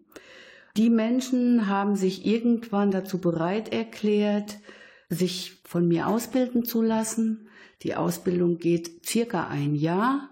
Die 0.76 0.90
Menschen 0.90 1.68
haben 1.68 1.96
sich 1.96 2.24
irgendwann 2.24 2.90
dazu 2.90 3.20
bereit 3.20 3.72
erklärt, 3.72 4.58
sich 5.10 5.60
von 5.64 5.86
mir 5.86 6.08
ausbilden 6.08 6.64
zu 6.64 6.80
lassen. 6.80 7.48
Die 7.82 7.94
Ausbildung 7.94 8.58
geht 8.58 9.04
circa 9.06 9.48
ein 9.48 9.74
Jahr 9.74 10.30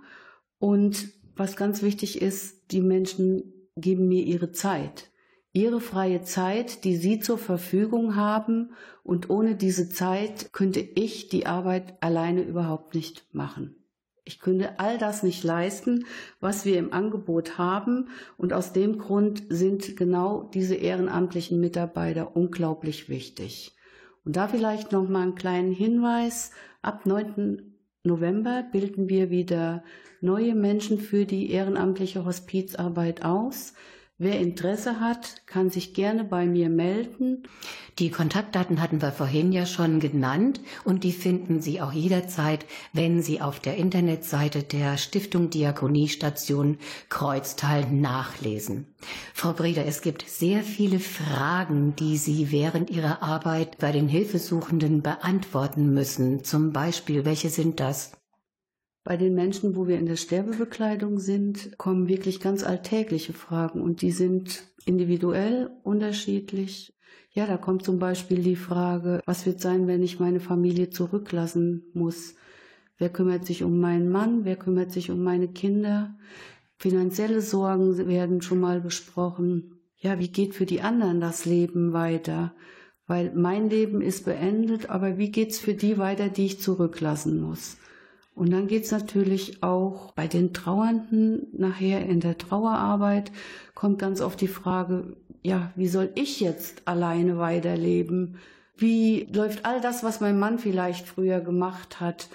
und 0.59 1.11
was 1.37 1.57
ganz 1.57 1.83
wichtig 1.83 2.21
ist, 2.23 2.71
die 2.71 2.81
Menschen 2.81 3.53
geben 3.77 4.09
mir 4.09 4.25
ihre 4.25 4.53
Zeit 4.53 5.10
ihre 5.53 5.81
freie 5.81 6.23
Zeit, 6.23 6.85
die 6.85 6.97
sie 6.97 7.21
zur 7.21 7.39
Verfügung 7.39 8.17
haben, 8.17 8.71
und 9.03 9.31
ohne 9.31 9.57
diese 9.57 9.89
Zeit 9.89 10.53
könnte 10.53 10.81
ich 10.81 11.29
die 11.29 11.47
Arbeit 11.47 12.01
alleine 12.03 12.43
überhaupt 12.43 12.95
nicht 12.95 13.27
machen. 13.33 13.75
Ich 14.25 14.39
könnte 14.39 14.79
all 14.79 14.99
das 14.99 15.25
nicht 15.25 15.43
leisten, 15.43 16.05
was 16.39 16.65
wir 16.65 16.79
im 16.79 16.93
Angebot 16.93 17.59
haben, 17.59 18.11
und 18.37 18.53
aus 18.53 18.73
dem 18.73 18.99
Grund 18.99 19.43
sind 19.49 19.97
genau 19.97 20.45
diese 20.55 20.77
ehrenamtlichen 20.77 21.59
Mitarbeiter 21.59 22.37
unglaublich 22.37 23.09
wichtig. 23.09 23.75
Und 24.25 24.37
da 24.37 24.47
vielleicht 24.47 24.93
noch 24.93 25.09
mal 25.09 25.23
einen 25.23 25.35
kleinen 25.35 25.73
Hinweis: 25.73 26.53
Ab 26.83 27.07
9. 27.07 27.75
November 28.05 28.65
bilden 28.71 29.09
wir 29.09 29.31
wieder 29.31 29.83
neue 30.21 30.55
Menschen 30.55 31.01
für 31.01 31.25
die 31.25 31.51
ehrenamtliche 31.51 32.25
Hospizarbeit 32.25 33.25
aus. 33.25 33.75
Wer 34.23 34.39
Interesse 34.39 35.01
hat, 35.01 35.47
kann 35.47 35.71
sich 35.71 35.95
gerne 35.95 36.25
bei 36.25 36.45
mir 36.45 36.69
melden. 36.69 37.45
Die 37.99 38.11
Kontaktdaten 38.11 38.83
hatten 38.83 39.01
wir 39.01 39.13
vorhin 39.13 39.51
ja 39.51 39.65
schon 39.65 39.99
genannt 39.99 40.61
und 40.85 41.05
die 41.05 41.13
finden 41.13 41.63
Sie 41.63 41.81
auch 41.81 41.93
jederzeit, 41.93 42.67
wenn 42.93 43.23
Sie 43.23 43.41
auf 43.41 43.61
der 43.61 43.79
Internetseite 43.79 44.63
der 44.63 44.99
Stiftung 44.99 45.49
Diakoniestation 45.49 46.77
Kreuztal 47.09 47.91
nachlesen. 47.91 48.95
Frau 49.33 49.55
Breder, 49.55 49.87
es 49.87 50.03
gibt 50.03 50.29
sehr 50.29 50.65
viele 50.65 51.01
Fragen, 51.01 51.97
die 51.97 52.19
Sie 52.19 52.53
während 52.53 52.91
Ihrer 52.91 53.23
Arbeit 53.23 53.79
bei 53.79 53.91
den 53.91 54.07
Hilfesuchenden 54.07 55.01
beantworten 55.01 55.95
müssen. 55.95 56.45
Zum 56.45 56.75
Beispiel, 56.75 57.25
welche 57.25 57.49
sind 57.49 57.81
das? 57.81 58.13
Bei 59.03 59.17
den 59.17 59.35
Menschen, 59.35 59.77
wo 59.77 59.89
wir 59.89 59.99
in 59.99 60.07
der 60.07 60.17
Sterbebekleidung 60.17 61.19
sind, 61.19 61.77
kommen 61.79 62.09
wirklich 62.09 62.39
ganz 62.39 62.63
alltägliche 62.63 63.33
Fragen 63.33 63.81
und 63.81 64.03
die 64.03 64.13
sind 64.13 64.65
individuell 64.85 65.71
unterschiedlich. 65.83 66.93
Ja, 67.33 67.47
da 67.47 67.57
kommt 67.57 67.85
zum 67.85 67.99
Beispiel 67.99 68.43
die 68.43 68.57
Frage, 68.57 69.21
was 69.25 69.47
wird 69.47 69.61
sein, 69.61 69.87
wenn 69.87 70.03
ich 70.03 70.21
meine 70.21 70.41
Familie 70.41 70.91
zurücklassen 70.91 71.85
muss? 71.95 72.35
Wer 72.99 73.09
kümmert 73.09 73.47
sich 73.47 73.63
um 73.63 73.81
meinen 73.81 74.11
Mann? 74.11 74.45
Wer 74.45 74.57
kümmert 74.57 74.93
sich 74.93 75.11
um 75.11 75.23
meine 75.23 75.49
Kinder? 75.49 76.19
Finanzielle 76.77 77.41
Sorgen 77.41 78.07
werden 78.09 78.43
schon 78.43 78.61
mal 78.61 78.81
besprochen. 78.81 79.81
Ja, 79.97 80.19
wie 80.19 80.29
geht 80.29 80.55
für 80.55 80.67
die 80.67 80.83
anderen 80.83 81.21
das 81.21 81.47
Leben 81.47 81.95
weiter? 81.95 82.55
Weil 83.07 83.33
mein 83.35 83.71
Leben 83.71 84.03
ist 84.03 84.27
beendet, 84.27 84.91
aber 84.91 85.17
wie 85.17 85.31
geht's 85.31 85.59
für 85.59 85.75
die 85.75 85.97
weiter, 85.99 86.29
die 86.29 86.47
ich 86.47 86.61
zurücklassen 86.61 87.41
muss? 87.41 87.79
Und 88.35 88.51
dann 88.53 88.69
geht 88.69 88.85
es 88.85 88.90
natürlich 88.93 89.62
auch 89.62 90.12
bei 90.12 90.27
den 90.27 90.53
Trauernden 90.53 91.49
nachher 91.53 92.07
in 92.07 92.21
der 92.21 92.38
Trauerarbeit 92.38 93.33
kommt 93.75 93.99
ganz 93.99 94.21
oft 94.21 94.40
die 94.40 94.49
Frage, 94.49 95.16
ja, 95.43 95.73
wie 95.75 95.88
soll 95.88 96.11
ich 96.14 96.40
jetzt 96.40 96.87
alleine 96.87 97.38
weiterleben? 97.38 98.37
Wie 98.77 99.27
läuft 99.33 99.66
all 99.66 99.81
das, 99.81 100.03
was 100.03 100.21
mein 100.21 100.38
Mann 100.38 100.59
vielleicht 100.59 101.07
früher 101.07 101.40
gemacht 101.40 102.01
hat? 102.01 102.29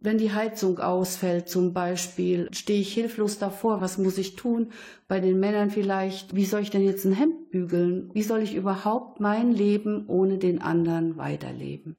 Wenn 0.00 0.18
die 0.18 0.32
Heizung 0.32 0.78
ausfällt 0.78 1.48
zum 1.48 1.72
Beispiel, 1.72 2.48
stehe 2.52 2.80
ich 2.80 2.94
hilflos 2.94 3.38
davor, 3.38 3.80
was 3.80 3.98
muss 3.98 4.16
ich 4.16 4.36
tun? 4.36 4.70
Bei 5.08 5.18
den 5.18 5.40
Männern 5.40 5.70
vielleicht, 5.70 6.36
wie 6.36 6.44
soll 6.44 6.60
ich 6.60 6.70
denn 6.70 6.84
jetzt 6.84 7.04
ein 7.04 7.12
Hemd 7.12 7.50
bügeln? 7.50 8.10
Wie 8.14 8.22
soll 8.22 8.42
ich 8.42 8.54
überhaupt 8.54 9.18
mein 9.18 9.52
Leben 9.52 10.06
ohne 10.06 10.38
den 10.38 10.62
anderen 10.62 11.16
weiterleben? 11.16 11.96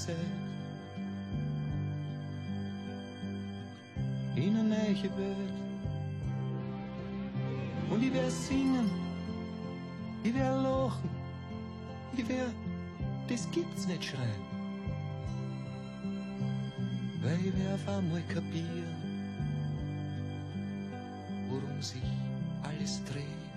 Zeit. 0.00 0.16
In 4.36 4.56
eine 4.56 4.68
neue 4.68 5.10
Welt. 5.18 5.54
Und 7.90 8.02
ich 8.02 8.14
werde 8.14 8.30
singen, 8.30 8.90
ich 10.22 10.34
werde 10.34 10.62
lachen, 10.62 11.10
ich 12.16 12.28
werde, 12.28 12.52
das 13.28 13.50
gibt's 13.50 13.86
nicht 13.86 14.04
schreien. 14.04 14.44
Weil 17.22 17.38
ich 17.44 17.58
werde 17.58 17.74
auf 17.74 17.88
einmal 17.88 18.22
kapieren, 18.22 18.94
worum 21.48 21.82
sich 21.82 22.02
alles 22.62 23.02
dreht. 23.04 23.49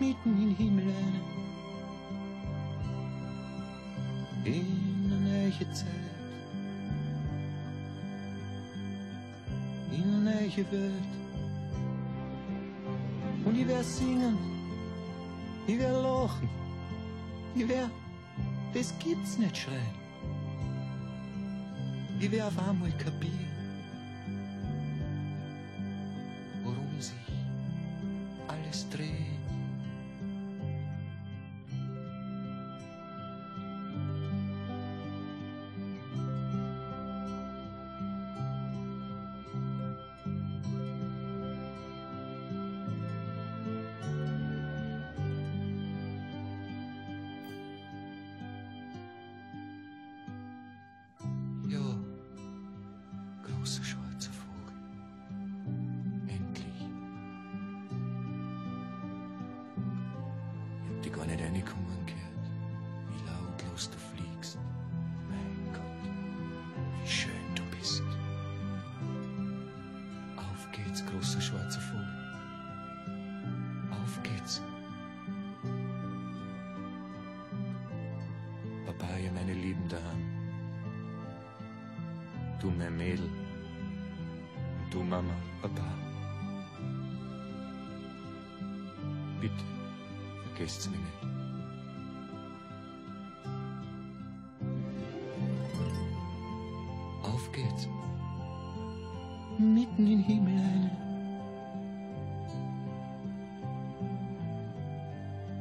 Mitten 0.00 0.40
in 0.40 0.48
den 0.48 0.56
Himmel 0.56 0.84
rein. 0.84 1.20
In 4.44 5.10
eine 5.12 5.20
neue 5.20 5.72
Zeit. 5.72 5.88
In 9.92 10.02
eine 10.02 10.24
neue 10.24 10.72
Welt. 10.72 11.12
Und 13.44 13.58
ich 13.58 13.68
werde 13.68 13.84
singen, 13.84 14.38
ich 15.66 15.78
werde 15.78 16.02
lachen, 16.02 16.48
ich 17.54 17.68
werde, 17.68 17.90
das 18.72 18.92
gibt's 18.98 19.38
nicht 19.38 19.56
schreien. 19.56 20.04
Ich 22.18 22.30
werde 22.30 22.46
auf 22.46 22.68
einmal 22.68 22.90
kapieren, 22.92 23.53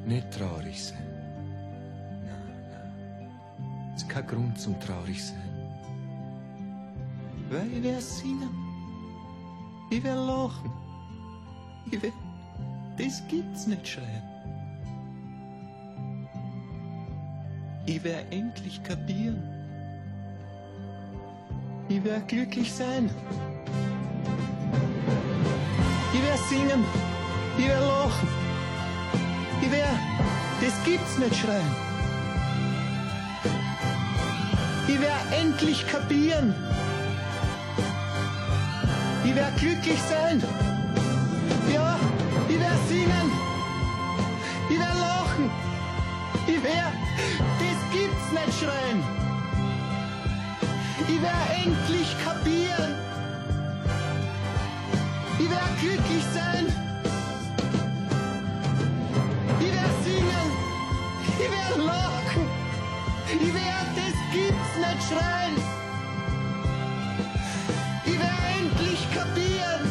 Nicht 0.05 0.31
traurig 0.31 0.83
sein. 0.83 1.07
Nein, 2.25 2.65
nein. 2.71 3.95
Ist 3.95 4.09
kein 4.09 4.27
Grund 4.27 4.59
zum 4.59 4.79
traurig 4.79 5.23
sein. 5.23 5.37
Weil 7.49 7.67
ich 7.71 7.83
werde 7.83 8.01
singen. 8.01 8.49
Ich 9.89 10.03
werde 10.03 10.25
lachen. 10.25 10.71
Ich 11.91 12.01
werde. 12.01 12.15
Das 12.97 13.23
gibt's 13.27 13.65
nicht 13.65 13.87
schreien. 13.87 14.23
Ich 17.85 18.03
werde 18.03 18.25
endlich 18.31 18.81
kapieren. 18.83 19.41
Ich 21.89 22.03
werde 22.03 22.25
glücklich 22.25 22.71
sein. 22.71 23.09
Ich 26.13 26.23
werde 26.23 26.39
singen. 26.49 26.83
Ich 27.57 27.67
werde 27.67 27.85
lachen. 27.85 28.52
Ich 29.63 29.71
werde. 29.71 29.99
Das 30.59 30.73
gibt's 30.83 31.17
nicht 31.17 31.35
schreien. 31.37 31.75
Ich 34.87 34.99
werde 34.99 35.35
endlich 35.39 35.87
kapieren. 35.87 36.53
Ich 39.23 39.33
werde 39.33 39.57
glücklich 39.57 39.99
sein. 40.09 40.43
Ja, 41.73 41.97
ich 42.49 42.59
werde 42.59 42.77
singen. 42.89 43.31
Ich 44.69 44.79
werde 44.79 44.99
lachen. 44.99 45.49
Ich 46.45 46.61
werde, 46.61 46.97
das 47.59 47.79
gibt's 47.93 48.31
nicht 48.31 48.59
schreien. 48.59 49.03
Ich 51.07 51.21
werde 51.21 51.45
endlich 51.63 52.15
kapieren. 52.25 52.95
Ich 55.39 55.49
werde 55.49 55.73
glücklich 55.79 56.23
sein. 56.33 56.82
Lachen. 61.77 62.47
Ich 63.27 63.53
werde, 63.53 63.89
das 63.95 64.15
gibt's 64.31 64.75
nicht 64.77 65.01
schreien. 65.09 65.55
Ich 68.05 68.19
werde 68.19 68.47
endlich 68.59 69.01
kapieren. 69.13 69.82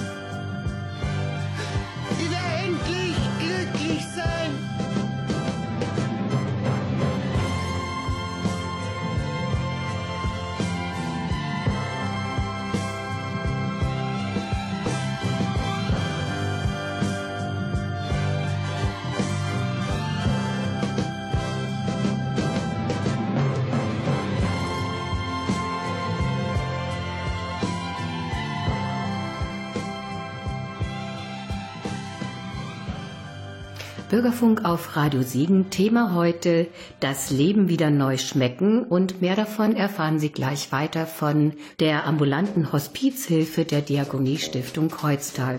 Bürgerfunk 34.12 34.66
auf 34.66 34.94
Radio 34.94 35.22
Siegen. 35.22 35.70
Thema 35.70 36.12
heute 36.14 36.66
das 37.00 37.30
Leben 37.30 37.70
wieder 37.70 37.88
neu 37.88 38.18
schmecken 38.18 38.84
und 38.84 39.22
mehr 39.22 39.36
davon 39.36 39.74
erfahren 39.74 40.18
Sie 40.18 40.28
gleich 40.28 40.70
weiter 40.70 41.06
von 41.06 41.54
der 41.80 42.06
ambulanten 42.06 42.74
Hospizhilfe 42.74 43.64
der 43.64 43.80
Diakoniestiftung 43.80 44.90
Kreuztal. 44.90 45.56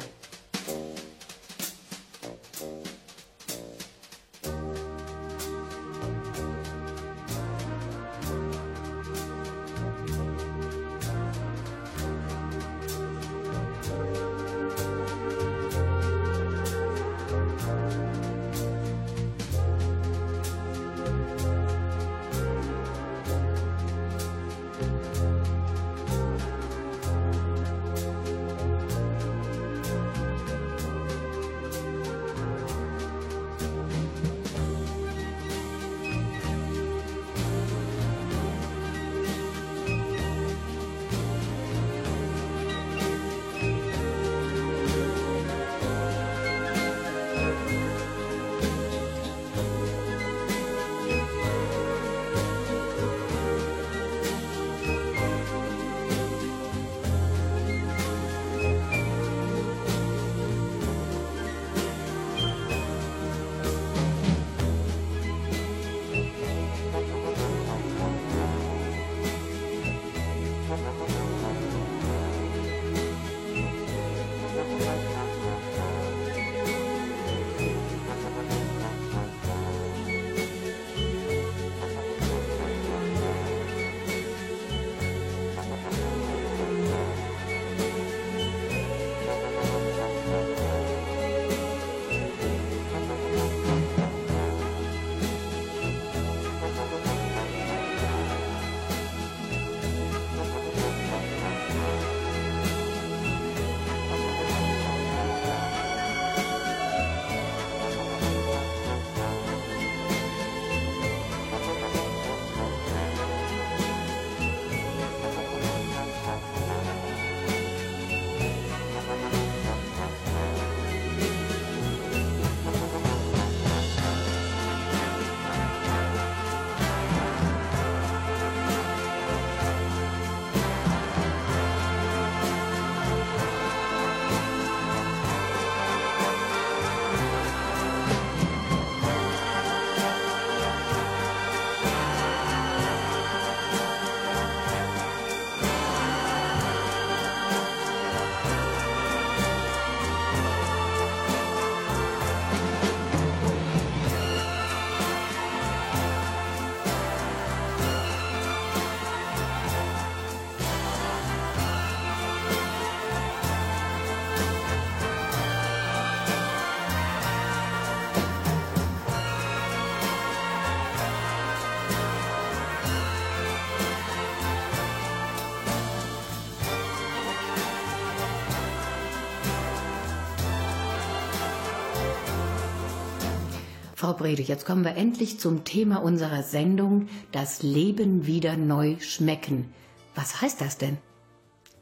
Frau 184.04 184.12
Brede, 184.12 184.42
jetzt 184.42 184.66
kommen 184.66 184.84
wir 184.84 184.98
endlich 184.98 185.40
zum 185.40 185.64
Thema 185.64 186.04
unserer 186.04 186.44
Sendung, 186.44 187.08
das 187.32 187.64
Leben 187.64 188.28
wieder 188.28 188.58
neu 188.58 188.98
schmecken. 189.00 189.70
Was 190.14 190.42
heißt 190.42 190.60
das 190.60 190.78
denn? 190.78 190.98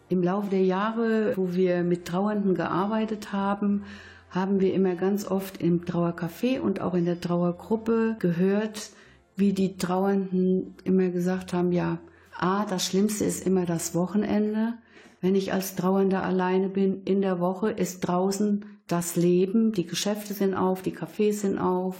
Im 0.07 0.21
Laufe 0.21 0.51
der 0.51 0.63
Jahre, 0.63 1.33
wo 1.35 1.55
wir 1.55 1.81
mit 1.81 2.05
Trauernden 2.05 2.53
gearbeitet 2.53 3.33
haben, 3.33 3.85
haben 4.29 4.59
wir 4.59 4.71
immer 4.75 4.93
ganz 4.93 5.25
oft 5.25 5.59
im 5.63 5.83
Trauercafé 5.83 6.59
und 6.59 6.79
auch 6.79 6.93
in 6.93 7.05
der 7.05 7.19
Trauergruppe 7.19 8.17
gehört, 8.19 8.91
wie 9.35 9.53
die 9.53 9.77
Trauernden 9.77 10.75
immer 10.83 11.09
gesagt 11.09 11.53
haben, 11.53 11.71
ja, 11.71 11.97
ah, 12.37 12.67
das 12.69 12.85
Schlimmste 12.85 13.25
ist 13.25 13.47
immer 13.47 13.65
das 13.65 13.95
Wochenende. 13.95 14.75
Wenn 15.21 15.33
ich 15.33 15.53
als 15.53 15.75
Trauernder 15.75 16.21
alleine 16.21 16.69
bin, 16.69 17.01
in 17.03 17.23
der 17.23 17.39
Woche 17.39 17.71
ist 17.71 18.01
draußen 18.01 18.63
das 18.91 19.15
Leben, 19.15 19.71
die 19.71 19.85
Geschäfte 19.85 20.33
sind 20.33 20.53
auf, 20.53 20.81
die 20.81 20.95
Cafés 20.95 21.33
sind 21.33 21.57
auf, 21.57 21.95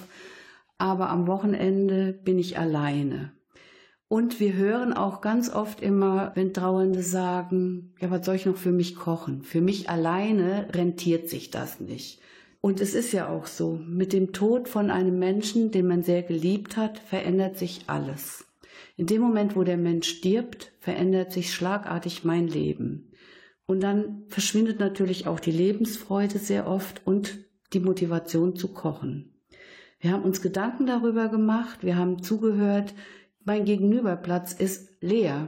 aber 0.78 1.10
am 1.10 1.28
Wochenende 1.28 2.14
bin 2.14 2.40
ich 2.40 2.58
alleine. 2.58 3.32
Und 4.08 4.42
wir 4.42 4.54
hören 4.54 4.92
auch 4.92 5.22
ganz 5.22 5.50
oft 5.50 5.80
immer, 5.82 6.34
wenn 6.36 6.54
Trauernde 6.54 7.02
sagen, 7.02 7.94
ja, 8.02 8.12
was 8.12 8.26
soll 8.26 8.36
ich 8.36 8.46
noch 8.46 8.58
für 8.58 8.74
mich 8.74 8.96
kochen? 8.96 9.42
Für 9.42 9.62
mich 9.62 9.90
alleine 9.90 10.68
rentiert 10.74 11.30
sich 11.30 11.50
das 11.50 11.80
nicht. 11.80 12.20
Und 12.60 12.82
es 12.82 12.94
ist 12.94 13.14
ja 13.14 13.30
auch 13.30 13.46
so, 13.46 13.80
mit 13.88 14.12
dem 14.12 14.34
Tod 14.34 14.68
von 14.68 14.92
einem 14.92 15.18
Menschen, 15.18 15.72
den 15.72 15.88
man 15.88 16.04
sehr 16.04 16.24
geliebt 16.24 16.76
hat, 16.76 17.00
verändert 17.00 17.58
sich 17.58 17.86
alles. 17.88 18.46
In 18.98 19.08
dem 19.08 19.22
Moment, 19.22 19.56
wo 19.56 19.64
der 19.64 19.78
Mensch 19.78 20.10
stirbt, 20.10 20.74
verändert 20.80 21.32
sich 21.32 21.54
schlagartig 21.54 22.26
mein 22.26 22.48
Leben. 22.48 23.11
Und 23.72 23.80
dann 23.80 24.26
verschwindet 24.28 24.82
natürlich 24.82 25.28
auch 25.28 25.40
die 25.40 25.54
Lebensfreude 25.54 26.40
sehr 26.40 26.68
oft 26.68 27.08
und 27.08 27.40
die 27.72 27.80
Motivation 27.80 28.58
zu 28.58 28.74
kochen. 28.74 29.34
Wir 30.02 30.12
haben 30.12 30.24
uns 30.24 30.42
Gedanken 30.42 30.88
darüber 30.88 31.30
gemacht, 31.30 31.82
wir 31.82 31.96
haben 31.96 32.22
zugehört, 32.22 32.94
mein 33.46 33.64
Gegenüberplatz 33.64 34.52
ist 34.52 34.90
leer. 35.00 35.48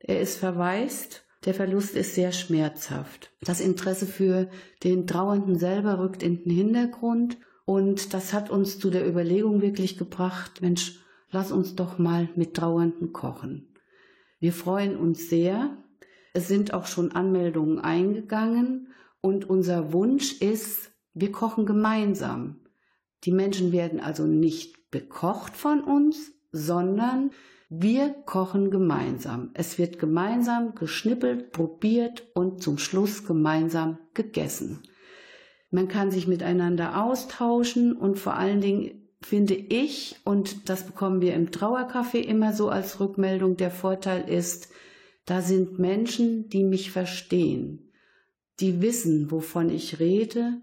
Er 0.00 0.20
ist 0.20 0.36
verwaist. 0.36 1.22
Der 1.44 1.54
Verlust 1.54 1.94
ist 1.94 2.16
sehr 2.16 2.32
schmerzhaft. 2.32 3.30
Das 3.40 3.60
Interesse 3.60 4.06
für 4.06 4.50
den 4.82 5.06
Trauernden 5.06 5.56
selber 5.56 6.00
rückt 6.00 6.24
in 6.24 6.42
den 6.42 6.50
Hintergrund. 6.50 7.38
Und 7.66 8.14
das 8.14 8.32
hat 8.32 8.50
uns 8.50 8.80
zu 8.80 8.90
der 8.90 9.06
Überlegung 9.08 9.62
wirklich 9.62 9.96
gebracht, 9.96 10.60
Mensch, 10.60 10.98
lass 11.30 11.52
uns 11.52 11.76
doch 11.76 11.98
mal 11.98 12.30
mit 12.34 12.54
Trauernden 12.54 13.12
kochen. 13.12 13.68
Wir 14.40 14.52
freuen 14.52 14.96
uns 14.96 15.30
sehr. 15.30 15.76
Es 16.32 16.48
sind 16.48 16.72
auch 16.74 16.86
schon 16.86 17.12
Anmeldungen 17.12 17.78
eingegangen. 17.78 18.88
Und 19.20 19.48
unser 19.48 19.92
Wunsch 19.92 20.40
ist, 20.40 20.92
wir 21.12 21.32
kochen 21.32 21.66
gemeinsam. 21.66 22.60
Die 23.24 23.32
Menschen 23.32 23.72
werden 23.72 24.00
also 24.00 24.26
nicht 24.26 24.90
bekocht 24.90 25.56
von 25.56 25.82
uns, 25.82 26.32
sondern 26.52 27.30
wir 27.68 28.10
kochen 28.24 28.70
gemeinsam. 28.70 29.50
Es 29.54 29.78
wird 29.78 29.98
gemeinsam 29.98 30.74
geschnippelt, 30.74 31.52
probiert 31.52 32.26
und 32.34 32.62
zum 32.62 32.78
Schluss 32.78 33.24
gemeinsam 33.24 33.98
gegessen. 34.14 34.82
Man 35.70 35.86
kann 35.86 36.10
sich 36.10 36.26
miteinander 36.26 37.04
austauschen 37.04 37.94
und 37.94 38.18
vor 38.18 38.34
allen 38.34 38.60
Dingen 38.60 39.08
finde 39.22 39.54
ich, 39.54 40.16
und 40.24 40.68
das 40.68 40.84
bekommen 40.84 41.20
wir 41.20 41.34
im 41.34 41.50
Trauercafé 41.50 42.18
immer 42.18 42.52
so 42.52 42.70
als 42.70 42.98
Rückmeldung, 42.98 43.56
der 43.56 43.70
Vorteil 43.70 44.28
ist, 44.28 44.70
da 45.30 45.42
sind 45.42 45.78
Menschen, 45.78 46.48
die 46.48 46.64
mich 46.64 46.90
verstehen, 46.90 47.92
die 48.58 48.82
wissen, 48.82 49.30
wovon 49.30 49.70
ich 49.70 50.00
rede 50.00 50.60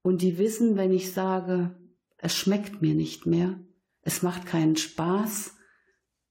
und 0.00 0.22
die 0.22 0.38
wissen, 0.38 0.78
wenn 0.78 0.90
ich 0.90 1.12
sage, 1.12 1.76
es 2.16 2.34
schmeckt 2.34 2.80
mir 2.80 2.94
nicht 2.94 3.26
mehr, 3.26 3.60
es 4.00 4.22
macht 4.22 4.46
keinen 4.46 4.76
Spaß, 4.76 5.54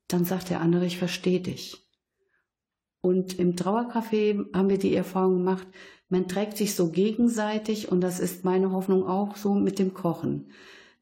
dann 0.08 0.26
sagt 0.26 0.50
der 0.50 0.62
andere, 0.62 0.88
ich 0.88 0.98
verstehe 0.98 1.42
dich. 1.42 1.88
Und 3.02 3.38
im 3.38 3.56
Trauercafé 3.56 4.52
haben 4.52 4.70
wir 4.70 4.80
die 4.80 4.96
Erfahrung 4.96 5.36
gemacht, 5.36 5.68
man 6.10 6.28
trägt 6.28 6.58
sich 6.58 6.74
so 6.74 6.90
gegenseitig 6.90 7.92
und 7.92 8.02
das 8.02 8.20
ist 8.20 8.44
meine 8.44 8.72
Hoffnung 8.72 9.06
auch 9.06 9.36
so 9.36 9.54
mit 9.54 9.78
dem 9.78 9.94
Kochen, 9.94 10.50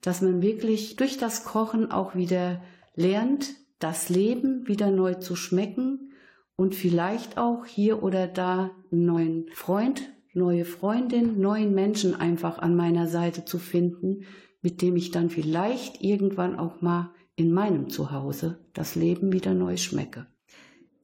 dass 0.02 0.22
man 0.22 0.42
wirklich 0.42 0.98
durch 0.98 1.18
das 1.18 1.46
Kochen 1.46 1.92
auch 1.92 2.14
wieder 2.14 2.62
lernt, 2.94 3.56
das 3.80 4.10
Leben 4.10 4.68
wieder 4.68 4.92
neu 4.92 5.14
zu 5.14 5.38
schmecken 5.38 6.10
und 6.56 6.76
vielleicht 6.76 7.38
auch 7.38 7.66
hier 7.66 8.04
oder 8.04 8.28
da 8.28 8.72
einen 8.92 9.06
neuen 9.06 9.46
Freund, 9.54 10.14
neue 10.34 10.66
Freundin, 10.66 11.40
neuen 11.40 11.74
Menschen 11.74 12.16
einfach 12.16 12.60
an 12.60 12.76
meiner 12.76 13.08
Seite 13.08 13.46
zu 13.46 13.60
finden, 13.60 14.26
mit 14.62 14.82
dem 14.82 14.96
ich 14.96 15.12
dann 15.12 15.30
vielleicht 15.30 16.02
irgendwann 16.02 16.58
auch 16.58 16.82
mal 16.82 17.12
in 17.36 17.52
meinem 17.52 17.90
Zuhause 17.90 18.60
das 18.74 18.96
Leben 18.96 19.32
wieder 19.34 19.54
neu 19.54 19.78
schmecke. 19.78 20.28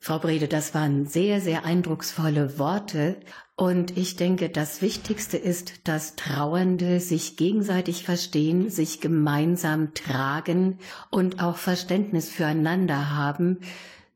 Frau 0.01 0.17
Brede, 0.17 0.47
das 0.47 0.73
waren 0.73 1.05
sehr, 1.05 1.41
sehr 1.41 1.65
eindrucksvolle 1.65 2.57
Worte. 2.57 3.17
Und 3.57 3.97
ich 3.97 4.15
denke, 4.15 4.47
das 4.49 4.81
Wichtigste 4.81 5.35
ist, 5.35 5.89
dass 5.89 6.15
Trauernde 6.15 7.01
sich 7.01 7.35
gegenseitig 7.35 8.05
verstehen, 8.05 8.69
sich 8.69 9.01
gemeinsam 9.01 9.93
tragen 9.93 10.79
und 11.11 11.43
auch 11.43 11.57
Verständnis 11.57 12.29
füreinander 12.29 13.13
haben. 13.13 13.59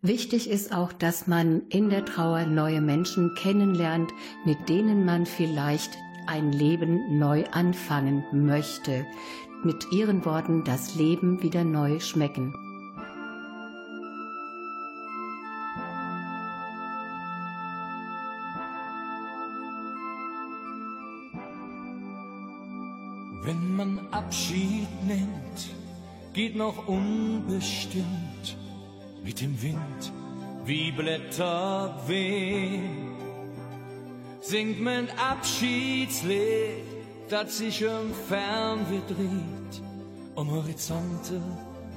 Wichtig 0.06 0.50
ist 0.50 0.74
auch, 0.74 0.92
dass 0.92 1.28
man 1.28 1.62
in 1.70 1.90
der 1.90 2.04
Trauer 2.04 2.46
neue 2.46 2.82
Menschen 2.82 3.36
kennenlernt, 3.36 4.12
mit 4.44 4.68
denen 4.68 5.06
man 5.06 5.26
vielleicht 5.26 5.98
ein 6.28 6.52
Leben 6.52 7.18
neu 7.20 7.46
anfangen 7.54 8.26
möchte. 8.34 9.06
Mit 9.64 9.94
ihren 9.94 10.26
Worten 10.26 10.66
das 10.66 10.96
Leben 10.96 11.42
wieder 11.42 11.64
neu 11.64 12.02
schmecken. 12.02 12.54
Wenn 23.46 23.78
man 23.78 24.02
Abschied 24.12 24.90
nimmt, 25.08 25.70
geht 26.34 26.58
noch 26.58 26.90
unbestimmt 26.90 28.33
mit 29.24 29.42
dem 29.42 29.62
Wind 29.62 30.12
wie 30.66 30.92
Blätter 30.92 31.96
wehen 32.08 33.14
singt 34.44 34.82
mein 34.82 35.10
Abschiedslied, 35.18 36.84
das 37.30 37.58
sich 37.58 37.82
im 37.82 38.14
Fernweh 38.28 39.02
dreht, 39.08 39.82
um 40.36 40.52
Horizonte, 40.52 41.42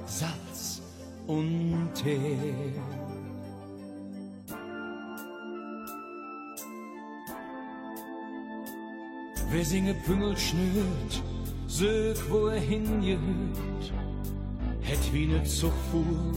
Satz 0.06 0.80
und 1.26 1.90
Teer. 1.94 2.72
Wer 9.50 9.64
singe 9.64 9.94
Püngel 9.94 10.36
schnürt, 10.36 11.22
sög 11.66 12.16
wo 12.30 12.46
er 12.46 12.60
hingehört, 12.60 13.92
hätt 14.86 15.12
wie 15.12 15.26
ne 15.26 15.42
Zugfuhr, 15.42 16.32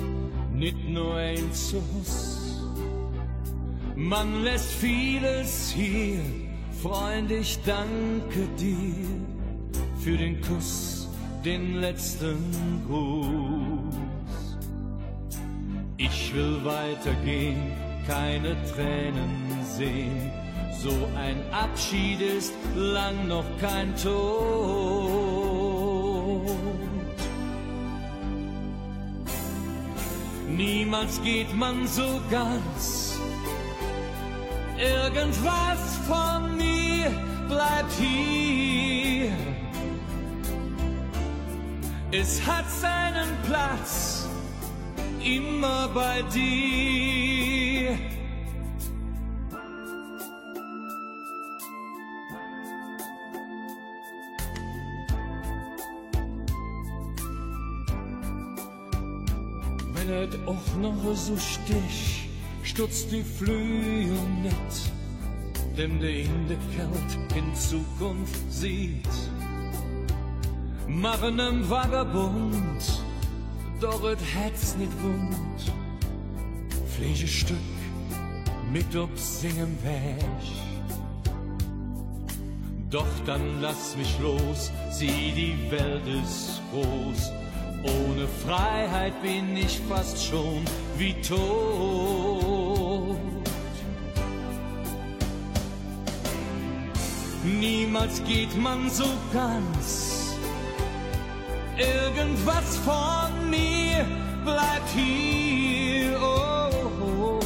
nit 0.53 0.89
nur 0.89 1.15
ein 1.15 1.53
Zuss. 1.53 2.39
Man 3.95 4.43
lässt 4.43 4.71
vieles 4.71 5.71
hier, 5.71 6.19
Freund, 6.81 7.29
ich 7.31 7.59
danke 7.63 8.47
dir 8.57 9.05
für 10.03 10.17
den 10.17 10.41
Kuss, 10.41 11.07
den 11.45 11.75
letzten 11.75 12.37
Gruß. 12.87 14.57
Ich 15.97 16.33
will 16.33 16.63
weitergehen, 16.63 17.73
keine 18.07 18.55
Tränen 18.73 19.59
sehen, 19.77 20.31
so 20.81 20.93
ein 21.17 21.37
Abschied 21.51 22.21
ist 22.21 22.53
lang 22.75 23.27
noch 23.27 23.45
kein 23.59 23.93
Tod. 23.97 25.18
Niemals 30.59 31.21
geht 31.23 31.55
man 31.55 31.87
so 31.87 32.19
ganz 32.29 33.17
Irgendwas 34.77 35.79
von 36.05 36.57
mir 36.57 37.09
bleibt 37.47 37.93
hier. 37.97 39.31
Es 42.11 42.45
hat 42.45 42.69
seinen 42.69 43.29
Platz 43.47 44.27
immer 45.23 45.87
bei 45.93 46.23
dir. 46.23 47.38
Er 60.09 60.27
auch 60.47 60.75
noch 60.81 61.15
so 61.15 61.37
stich 61.37 62.29
stutzt 62.63 63.11
die 63.11 63.21
Flühe 63.21 64.17
nicht, 64.41 64.91
dem 65.77 65.99
der 65.99 66.21
in 66.21 66.47
der 66.47 66.57
Kalt 66.75 67.37
in 67.37 67.53
Zukunft 67.53 68.51
sieht. 68.51 69.07
machen 70.87 71.35
nem 71.35 71.69
Vagabund, 71.69 73.03
doch 73.79 74.03
et 74.09 74.19
hätt's 74.33 74.75
nicht 74.77 74.91
wund. 75.03 75.73
Pflegestück 76.87 77.57
mit 78.73 78.91
Singen 79.15 79.77
weg. 79.83 80.43
Doch 82.89 83.13
dann 83.27 83.61
lass 83.61 83.95
mich 83.95 84.17
los, 84.19 84.71
sieh, 84.89 85.31
die 85.35 85.55
Welt 85.69 86.07
ist 86.07 86.61
groß. 86.71 87.38
Ohne 87.83 88.27
Freiheit 88.45 89.21
bin 89.21 89.55
ich 89.55 89.79
fast 89.87 90.23
schon 90.23 90.65
wie 90.97 91.13
tot. 91.21 93.17
Niemals 97.43 98.21
geht 98.25 98.55
man 98.57 98.89
so 98.89 99.05
ganz. 99.33 100.35
Irgendwas 101.77 102.77
von 102.77 103.49
mir 103.49 104.05
bleibt 104.43 104.89
hier. 104.93 106.19
Oh, 106.21 106.69
oh, 107.01 107.23
oh. 107.23 107.39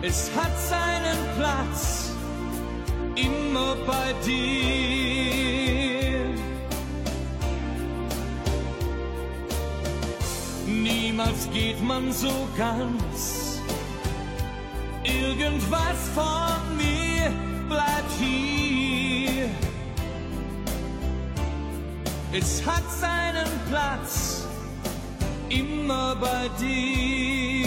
Es 0.00 0.30
hat 0.34 0.58
seinen 0.58 1.18
Platz 1.36 2.10
immer 3.16 3.76
bei 3.86 4.14
dir. 4.26 5.21
Niemals 11.12 11.50
geht 11.52 11.82
man 11.82 12.10
so 12.10 12.48
ganz. 12.56 13.60
Irgendwas 15.04 16.08
von 16.14 16.76
mir 16.78 17.30
bleibt 17.68 18.12
hier. 18.18 19.50
Es 22.32 22.64
hat 22.64 22.84
seinen 22.98 23.46
Platz 23.68 24.46
immer 25.50 26.16
bei 26.16 26.48
dir. 26.58 27.61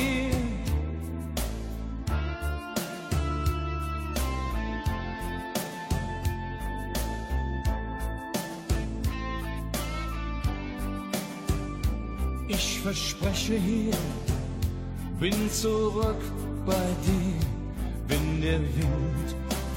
Verspreche 12.96 13.56
hier, 13.56 13.98
bin 15.20 15.52
zurück 15.52 16.24
bei 16.66 16.88
dir, 17.06 17.40
wenn 18.08 18.42
der 18.42 18.60
Wind 18.60 19.28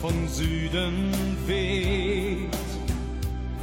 von 0.00 0.28
Süden 0.28 1.12
weht. 1.44 2.68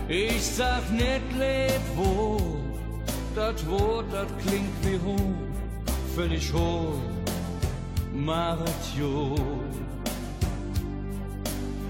Ich 0.10 0.42
sag 0.42 0.84
nicht 0.92 1.32
leb 1.40 1.82
wo, 1.96 2.38
dat 3.34 3.66
Wort, 3.70 4.12
dat 4.12 4.28
klingt 4.46 4.76
wie 4.84 5.00
hoch, 5.06 5.38
völlig 6.16 6.52
hohl, 6.52 7.00
Maret 8.14 8.84
jo. 9.00 9.36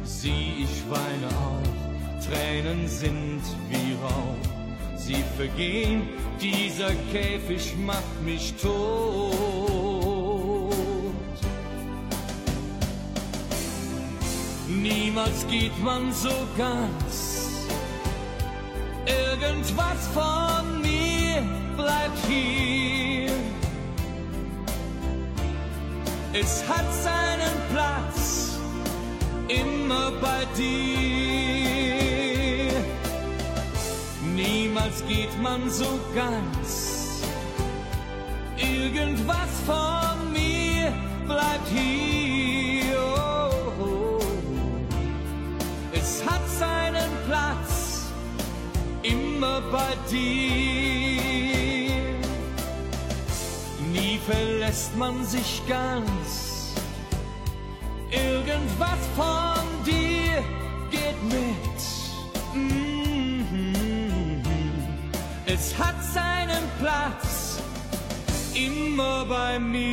Sieh, 0.04 0.66
ich 0.66 0.84
weine 0.88 1.30
auch, 1.48 2.22
Tränen 2.26 2.88
sind 2.88 3.42
wie 3.70 3.94
Rauch, 4.04 4.98
sie 4.98 5.24
vergehen, 5.36 6.04
dieser 6.42 6.92
Käfig 7.12 7.76
macht 7.78 8.22
mich 8.24 8.54
tot. 8.62 9.76
Niemals 14.68 15.46
geht 15.50 15.78
man 15.84 16.12
so 16.14 16.34
ganz. 16.58 17.68
Irgendwas 19.06 20.08
von 20.14 20.82
mir 20.82 21.44
bleibt 21.78 22.18
hier. 22.28 23.32
Es 26.34 26.64
hat 26.68 26.86
seinen 27.04 27.56
Platz 27.72 28.60
immer 29.48 30.12
bei 30.22 30.46
dir. 30.58 31.55
Niemals 34.46 35.04
geht 35.08 35.42
man 35.42 35.70
so 35.70 36.00
ganz. 36.14 37.24
Irgendwas 38.58 39.50
von 39.66 40.32
mir 40.32 40.94
bleibt 41.26 41.68
hier. 41.74 42.98
Oh, 43.18 43.84
oh. 43.84 44.20
Es 45.92 46.24
hat 46.26 46.48
seinen 46.60 47.12
Platz 47.28 48.06
immer 49.02 49.62
bei 49.72 49.96
dir. 50.12 51.26
Nie 53.92 54.20
verlässt 54.26 54.96
man 54.96 55.26
sich 55.26 55.62
ganz. 55.68 56.74
Irgendwas 58.12 59.02
von 59.16 59.84
dir 59.86 60.44
geht 60.92 61.24
mit. 61.24 61.75
Es 65.58 65.80
hat 65.80 65.96
seinen 66.04 66.64
Platz 66.82 67.64
immer 68.54 69.26
bei 69.26 69.58
mir. 69.58 69.86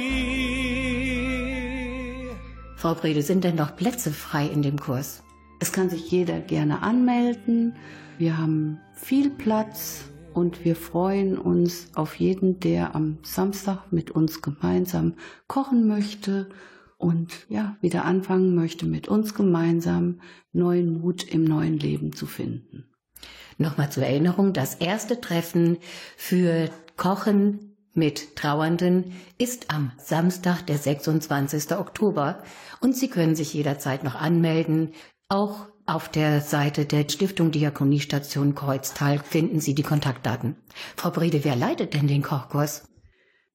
Frau 2.74 2.94
Brede, 2.94 3.22
sind 3.22 3.44
denn 3.44 3.54
noch 3.54 3.76
Plätze 3.76 4.10
frei 4.10 4.48
in 4.48 4.62
dem 4.62 4.76
Kurs? 4.80 5.22
Es 5.60 5.70
kann 5.70 5.88
sich 5.88 6.10
jeder 6.10 6.40
gerne 6.40 6.82
anmelden. 6.82 7.76
Wir 8.18 8.38
haben 8.38 8.80
viel 8.92 9.30
Platz 9.30 10.06
und 10.34 10.64
wir 10.64 10.74
freuen 10.74 11.38
uns 11.38 11.90
auf 11.94 12.16
jeden, 12.16 12.58
der 12.58 12.96
am 12.96 13.18
Samstag 13.22 13.92
mit 13.92 14.10
uns 14.10 14.42
gemeinsam 14.42 15.14
kochen 15.46 15.86
möchte 15.86 16.48
und 16.98 17.46
ja, 17.48 17.76
wieder 17.80 18.04
anfangen 18.04 18.56
möchte, 18.56 18.84
mit 18.84 19.06
uns 19.06 19.32
gemeinsam 19.32 20.22
neuen 20.52 21.00
Mut 21.00 21.22
im 21.22 21.44
neuen 21.44 21.78
Leben 21.78 22.12
zu 22.12 22.26
finden. 22.26 22.91
Nochmal 23.62 23.90
zur 23.90 24.02
Erinnerung, 24.02 24.52
das 24.52 24.74
erste 24.74 25.20
Treffen 25.20 25.78
für 26.16 26.68
Kochen 26.96 27.76
mit 27.94 28.36
Trauernden 28.36 29.12
ist 29.38 29.72
am 29.72 29.92
Samstag, 29.98 30.66
der 30.66 30.78
26. 30.78 31.72
Oktober. 31.72 32.42
Und 32.80 32.96
Sie 32.96 33.08
können 33.08 33.36
sich 33.36 33.54
jederzeit 33.54 34.02
noch 34.02 34.16
anmelden. 34.16 34.92
Auch 35.28 35.68
auf 35.86 36.08
der 36.08 36.40
Seite 36.40 36.86
der 36.86 37.08
Stiftung 37.08 37.52
Diakoniestation 37.52 38.54
Kreuztal 38.54 39.18
finden 39.18 39.60
Sie 39.60 39.74
die 39.74 39.82
Kontaktdaten. 39.82 40.56
Frau 40.96 41.10
Brede, 41.10 41.44
wer 41.44 41.56
leitet 41.56 41.94
denn 41.94 42.08
den 42.08 42.22
Kochkurs? 42.22 42.88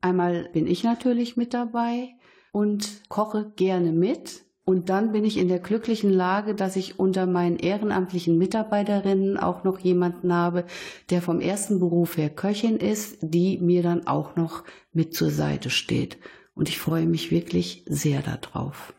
Einmal 0.01 0.49
bin 0.53 0.67
ich 0.67 0.83
natürlich 0.83 1.35
mit 1.35 1.53
dabei 1.53 2.09
und 2.53 3.01
koche 3.09 3.51
gerne 3.55 3.91
mit. 3.91 4.46
Und 4.67 4.89
dann 4.89 5.13
bin 5.13 5.23
ich 5.23 5.37
in 5.37 5.47
der 5.47 5.59
glücklichen 5.59 6.11
Lage, 6.11 6.53
dass 6.53 6.75
ich 6.75 6.99
unter 6.99 7.25
meinen 7.25 7.55
ehrenamtlichen 7.55 8.37
Mitarbeiterinnen 8.37 9.37
auch 9.37 9.63
noch 9.63 9.79
jemanden 9.79 10.33
habe, 10.33 10.65
der 11.09 11.21
vom 11.21 11.39
ersten 11.39 11.79
Beruf 11.79 12.17
her 12.17 12.29
Köchin 12.29 12.75
ist, 12.75 13.19
die 13.21 13.59
mir 13.59 13.81
dann 13.81 14.07
auch 14.07 14.35
noch 14.35 14.65
mit 14.91 15.15
zur 15.15 15.31
Seite 15.31 15.69
steht. 15.69 16.17
Und 16.53 16.67
ich 16.67 16.79
freue 16.79 17.05
mich 17.05 17.31
wirklich 17.31 17.85
sehr 17.87 18.21
darauf. 18.21 18.93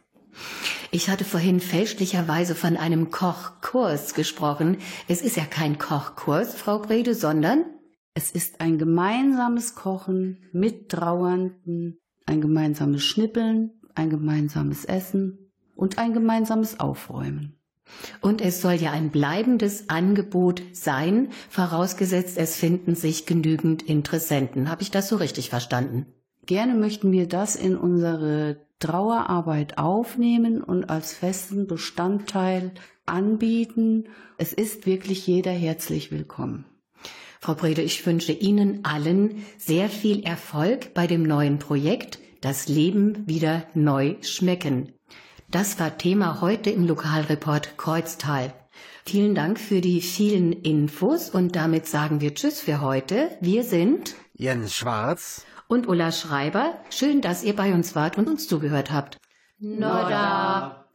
Ich 0.91 1.11
hatte 1.11 1.27
vorhin 1.27 1.61
fälschlicherweise 1.61 2.55
von 2.55 2.79
einem 2.79 3.11
Kochkurs 3.11 4.15
gesprochen. 4.15 4.79
Es 5.07 5.21
ist 5.21 5.37
ja 5.37 5.45
kein 5.45 5.77
Kochkurs, 5.77 6.55
Frau 6.55 6.79
Brede, 6.79 7.15
sondern 7.15 7.67
es 8.15 8.31
ist 8.31 8.63
ein 8.63 8.79
gemeinsames 8.79 9.75
Kochen 9.75 10.49
mit 10.51 10.89
Trauernden, 10.89 11.99
ein 12.25 12.41
gemeinsames 12.41 13.05
Schnippeln, 13.05 13.73
ein 13.95 14.09
gemeinsames 14.09 14.87
Essen 14.87 15.45
und 15.79 15.97
ein 15.97 16.13
gemeinsames 16.13 16.81
Aufräumen. 16.81 17.55
Und 18.21 18.43
es 18.43 18.61
soll 18.61 18.75
ja 18.75 18.91
ein 18.91 19.11
bleibendes 19.11 19.89
Angebot 19.89 20.61
sein, 20.73 21.29
vorausgesetzt 21.49 22.37
es 22.37 22.57
finden 22.57 22.95
sich 22.95 23.25
genügend 23.25 23.83
Interessenten. 23.83 24.71
Habe 24.71 24.83
ich 24.83 24.91
das 24.91 25.09
so 25.09 25.17
richtig 25.17 25.49
verstanden? 25.49 26.07
Gerne 26.45 26.75
möchten 26.75 27.13
wir 27.13 27.29
das 27.29 27.57
in 27.57 27.77
unsere 27.77 28.67
Trauerarbeit 28.79 29.79
aufnehmen 29.79 30.63
und 30.63 30.91
als 30.91 31.15
festen 31.15 31.67
Bestandteil 31.67 32.73
anbieten. 33.07 34.05
Es 34.37 34.53
ist 34.53 34.85
wirklich 34.85 35.27
jeder 35.27 35.53
herzlich 35.53 36.11
willkommen. 36.11 36.67
Frau 37.41 37.55
Brede, 37.55 37.83
ich 37.83 38.05
wünsche 38.05 38.33
Ihnen 38.33 38.85
allen 38.85 39.45
sehr 39.57 39.89
viel 39.89 40.25
Erfolg 40.25 40.93
bei 40.93 41.07
dem 41.07 41.23
neuen 41.23 41.59
Projekt, 41.59 42.19
das 42.41 42.69
Leben 42.69 43.27
wieder 43.29 43.65
neu 43.75 44.17
schmecken. 44.23 44.93
Das 45.51 45.81
war 45.81 45.97
Thema 45.97 46.43
heute 46.43 46.69
im 46.69 46.87
Lokalreport 46.87 47.79
Kreuztal. 47.79 48.53
Vielen 49.07 49.35
Dank 49.35 49.59
für 49.59 49.81
die 49.81 50.03
vielen 50.03 50.53
Infos 50.53 51.31
und 51.31 51.57
damit 51.57 51.87
sagen 51.87 52.21
wir 52.21 52.35
Tschüss 52.35 52.61
für 52.61 52.83
heute. 52.83 53.31
Wir 53.41 53.65
sind 53.65 54.15
Jens 54.35 54.75
Schwarz 54.75 55.47
und 55.67 55.89
Ulla 55.89 56.13
Schreiber. 56.13 56.75
Schön, 56.91 57.23
dass 57.23 57.45
ihr 57.45 57.57
bei 57.57 57.73
uns 57.73 57.95
wart 57.95 58.19
und 58.19 58.29
uns 58.29 58.47
zugehört 58.47 58.93
habt. 58.93 59.17
Nodda. 59.59 60.88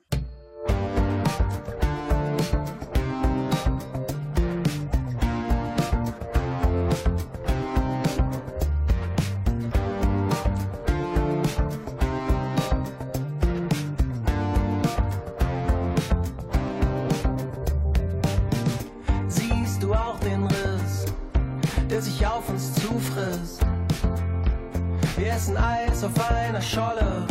weißen 25.44 25.58
Eis 25.58 26.04
auf 26.04 26.32
einer 26.32 26.62
Scholle. 26.62 27.28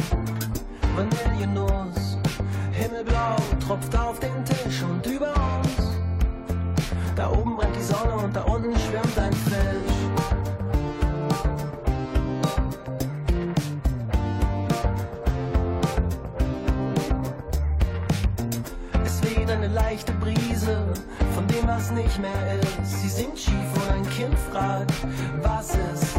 Vanillenuss, 0.95 2.19
himmelblau, 2.73 3.37
tropft 3.67 3.97
auf 3.97 4.21
den 4.21 4.45
Tisch 4.45 4.83
und 4.83 5.07
über 5.07 5.29
uns. 5.29 5.97
Da 7.17 7.31
oben 7.31 7.57
brennt 7.57 7.75
die 7.75 7.83
Sonne 7.83 8.17
und 8.17 8.37
da 8.37 8.43
unten 8.43 8.75
schwimmt 8.79 9.19
ein 9.19 9.33
Fisch. 9.33 9.95
Es 19.05 19.23
weht 19.23 19.51
eine 19.51 19.69
leichte 19.69 20.13
Brise 20.13 20.87
von 21.35 21.47
dem, 21.47 21.67
was 21.67 21.91
nicht 21.93 22.21
mehr 22.21 22.61
ist. 22.61 23.01
Sie 23.01 23.09
singt 23.09 23.39
schief 23.39 23.55
und 23.75 23.91
ein 23.95 24.11
Kind 24.11 24.39
fragt, 24.51 24.93
was 25.43 25.75
ist. 25.95 26.12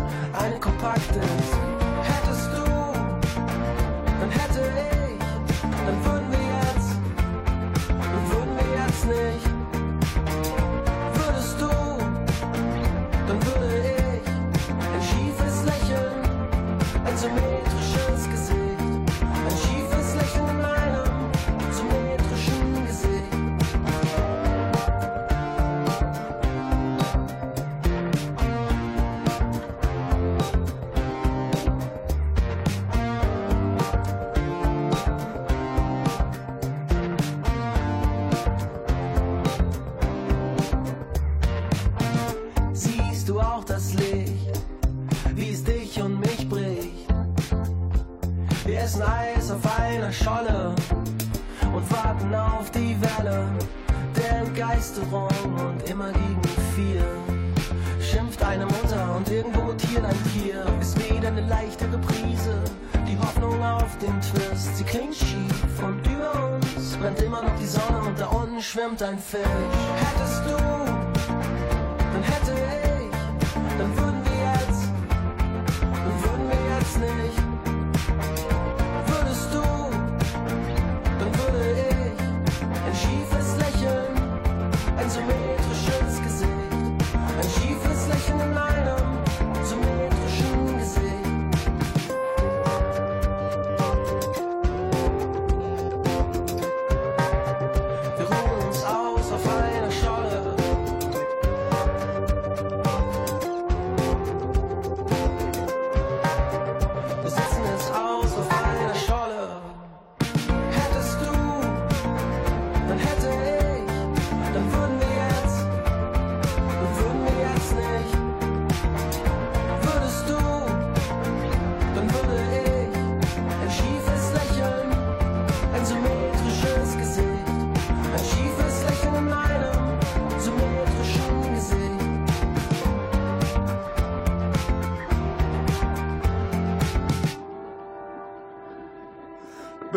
unfair. 69.24 69.53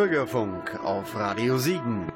Bürgerfunk 0.06 0.78
auf 0.84 1.16
Radio 1.16 1.58
Siegen. 1.58 2.15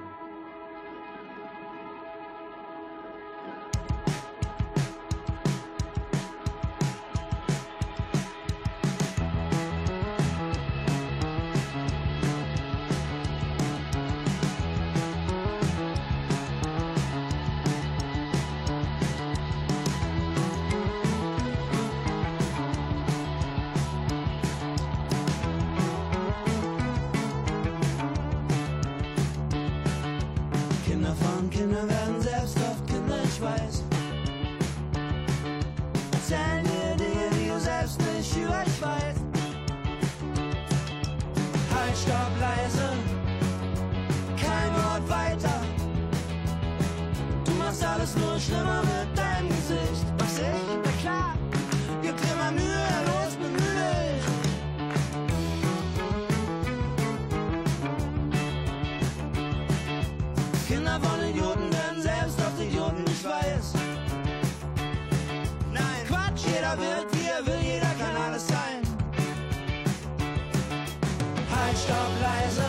staubleise, 71.84 72.68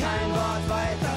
kein 0.00 0.28
Wort 0.38 0.64
weiter. 0.68 1.16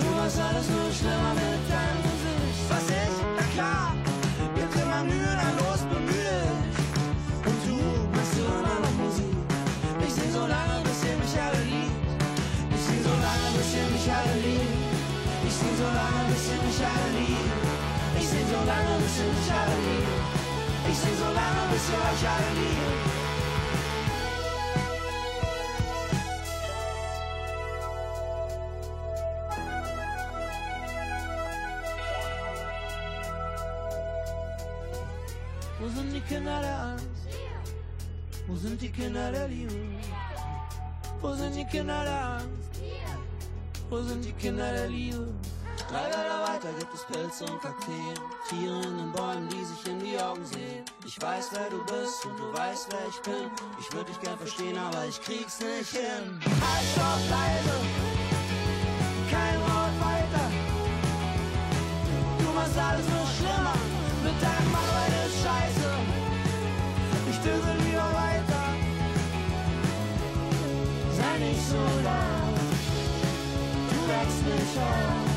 Du 0.00 0.06
machst 0.16 0.38
alles 0.40 0.66
nur 0.74 0.88
schlimmer 0.98 1.34
mit 1.38 1.62
deinem 1.70 2.00
Gesicht. 2.08 2.60
Was 2.70 2.86
ich? 3.02 3.16
Na 3.38 3.44
klar, 3.54 3.94
bin 4.54 4.68
immer 4.82 5.02
mühelos 5.04 5.80
bemüht. 5.92 6.74
Und 7.48 7.58
du 7.66 7.76
machst 8.14 8.34
immer 8.38 8.78
noch 8.84 8.94
Musik. 9.02 9.34
Ich 10.06 10.12
sing 10.14 10.30
so 10.32 10.44
lange, 10.54 10.76
bis 10.86 10.98
ihr 11.08 11.16
mich 11.22 11.34
alle 11.46 11.62
liebt. 11.72 12.10
Ich 12.74 12.82
sing 12.86 13.00
so 13.06 13.14
lange, 13.26 13.48
bis 13.56 13.70
ihr 13.78 13.86
mich 13.94 14.08
alle 14.18 14.36
liebt. 14.44 14.78
Ich 15.46 15.54
sing 15.60 15.74
so 15.80 15.88
lange, 15.98 16.22
bis 16.30 16.44
ihr 16.52 16.60
mich 16.66 16.80
alle 16.90 17.08
liebt. 17.18 17.54
Ich 18.18 18.26
sing 18.30 18.46
so 18.52 18.60
lange, 18.70 18.94
bis 19.02 19.14
ihr 19.22 19.30
mich 19.36 19.50
alle 19.60 19.78
liebt. 19.86 20.18
Ich 20.90 20.98
sing 21.02 21.16
so 21.22 21.28
lange, 21.38 21.62
bis 21.70 21.84
ihr 21.92 22.00
euch 22.08 22.24
alle 22.34 22.50
liebt. 22.58 23.19
sind 38.80 38.96
die 38.96 39.02
Kinder 39.02 39.30
der 39.30 39.48
Liebe? 39.48 39.74
Wo 41.20 41.34
sind 41.34 41.54
die 41.54 41.64
Kinder 41.64 42.02
der 42.02 42.24
Angst? 42.36 42.80
Wo 43.90 44.00
sind 44.00 44.24
die 44.24 44.32
Kinder 44.32 44.72
der 44.72 44.88
Liebe? 44.88 45.34
Drei 45.88 46.04
Wälder 46.04 46.40
weiter 46.46 46.72
gibt 46.78 46.94
es 46.94 47.04
Pilze 47.04 47.44
und 47.44 47.60
Kakteen 47.60 48.14
Tiere 48.48 48.80
in 48.82 48.96
den 48.96 49.12
Bäumen, 49.12 49.48
die 49.48 49.64
sich 49.64 49.86
in 49.86 49.98
die 49.98 50.18
Augen 50.18 50.44
sehen 50.44 50.84
Ich 51.04 51.20
weiß, 51.20 51.50
wer 51.52 51.68
du 51.68 51.84
bist 51.84 52.24
und 52.24 52.38
du 52.38 52.52
weißt, 52.52 52.88
wer 52.90 53.08
ich 53.08 53.20
bin 53.22 53.50
Ich 53.80 53.92
würde 53.92 54.06
dich 54.12 54.20
gern 54.20 54.38
verstehen, 54.38 54.78
aber 54.78 55.04
ich 55.06 55.20
krieg's 55.20 55.58
nicht 55.60 55.90
hin 55.90 56.40
Halt, 56.42 57.06
auf 57.06 57.30
leise 57.30 57.76
Kein 59.30 59.60
Wort 59.60 59.96
weiter 60.00 60.46
Du 62.38 62.52
machst 62.54 62.78
alles 62.78 63.08
nur 63.08 63.29
so 71.70 71.76
laut. 71.76 72.58
Du 73.90 74.08
wächst 74.08 74.44
mich 74.44 74.82
auf. 74.82 75.29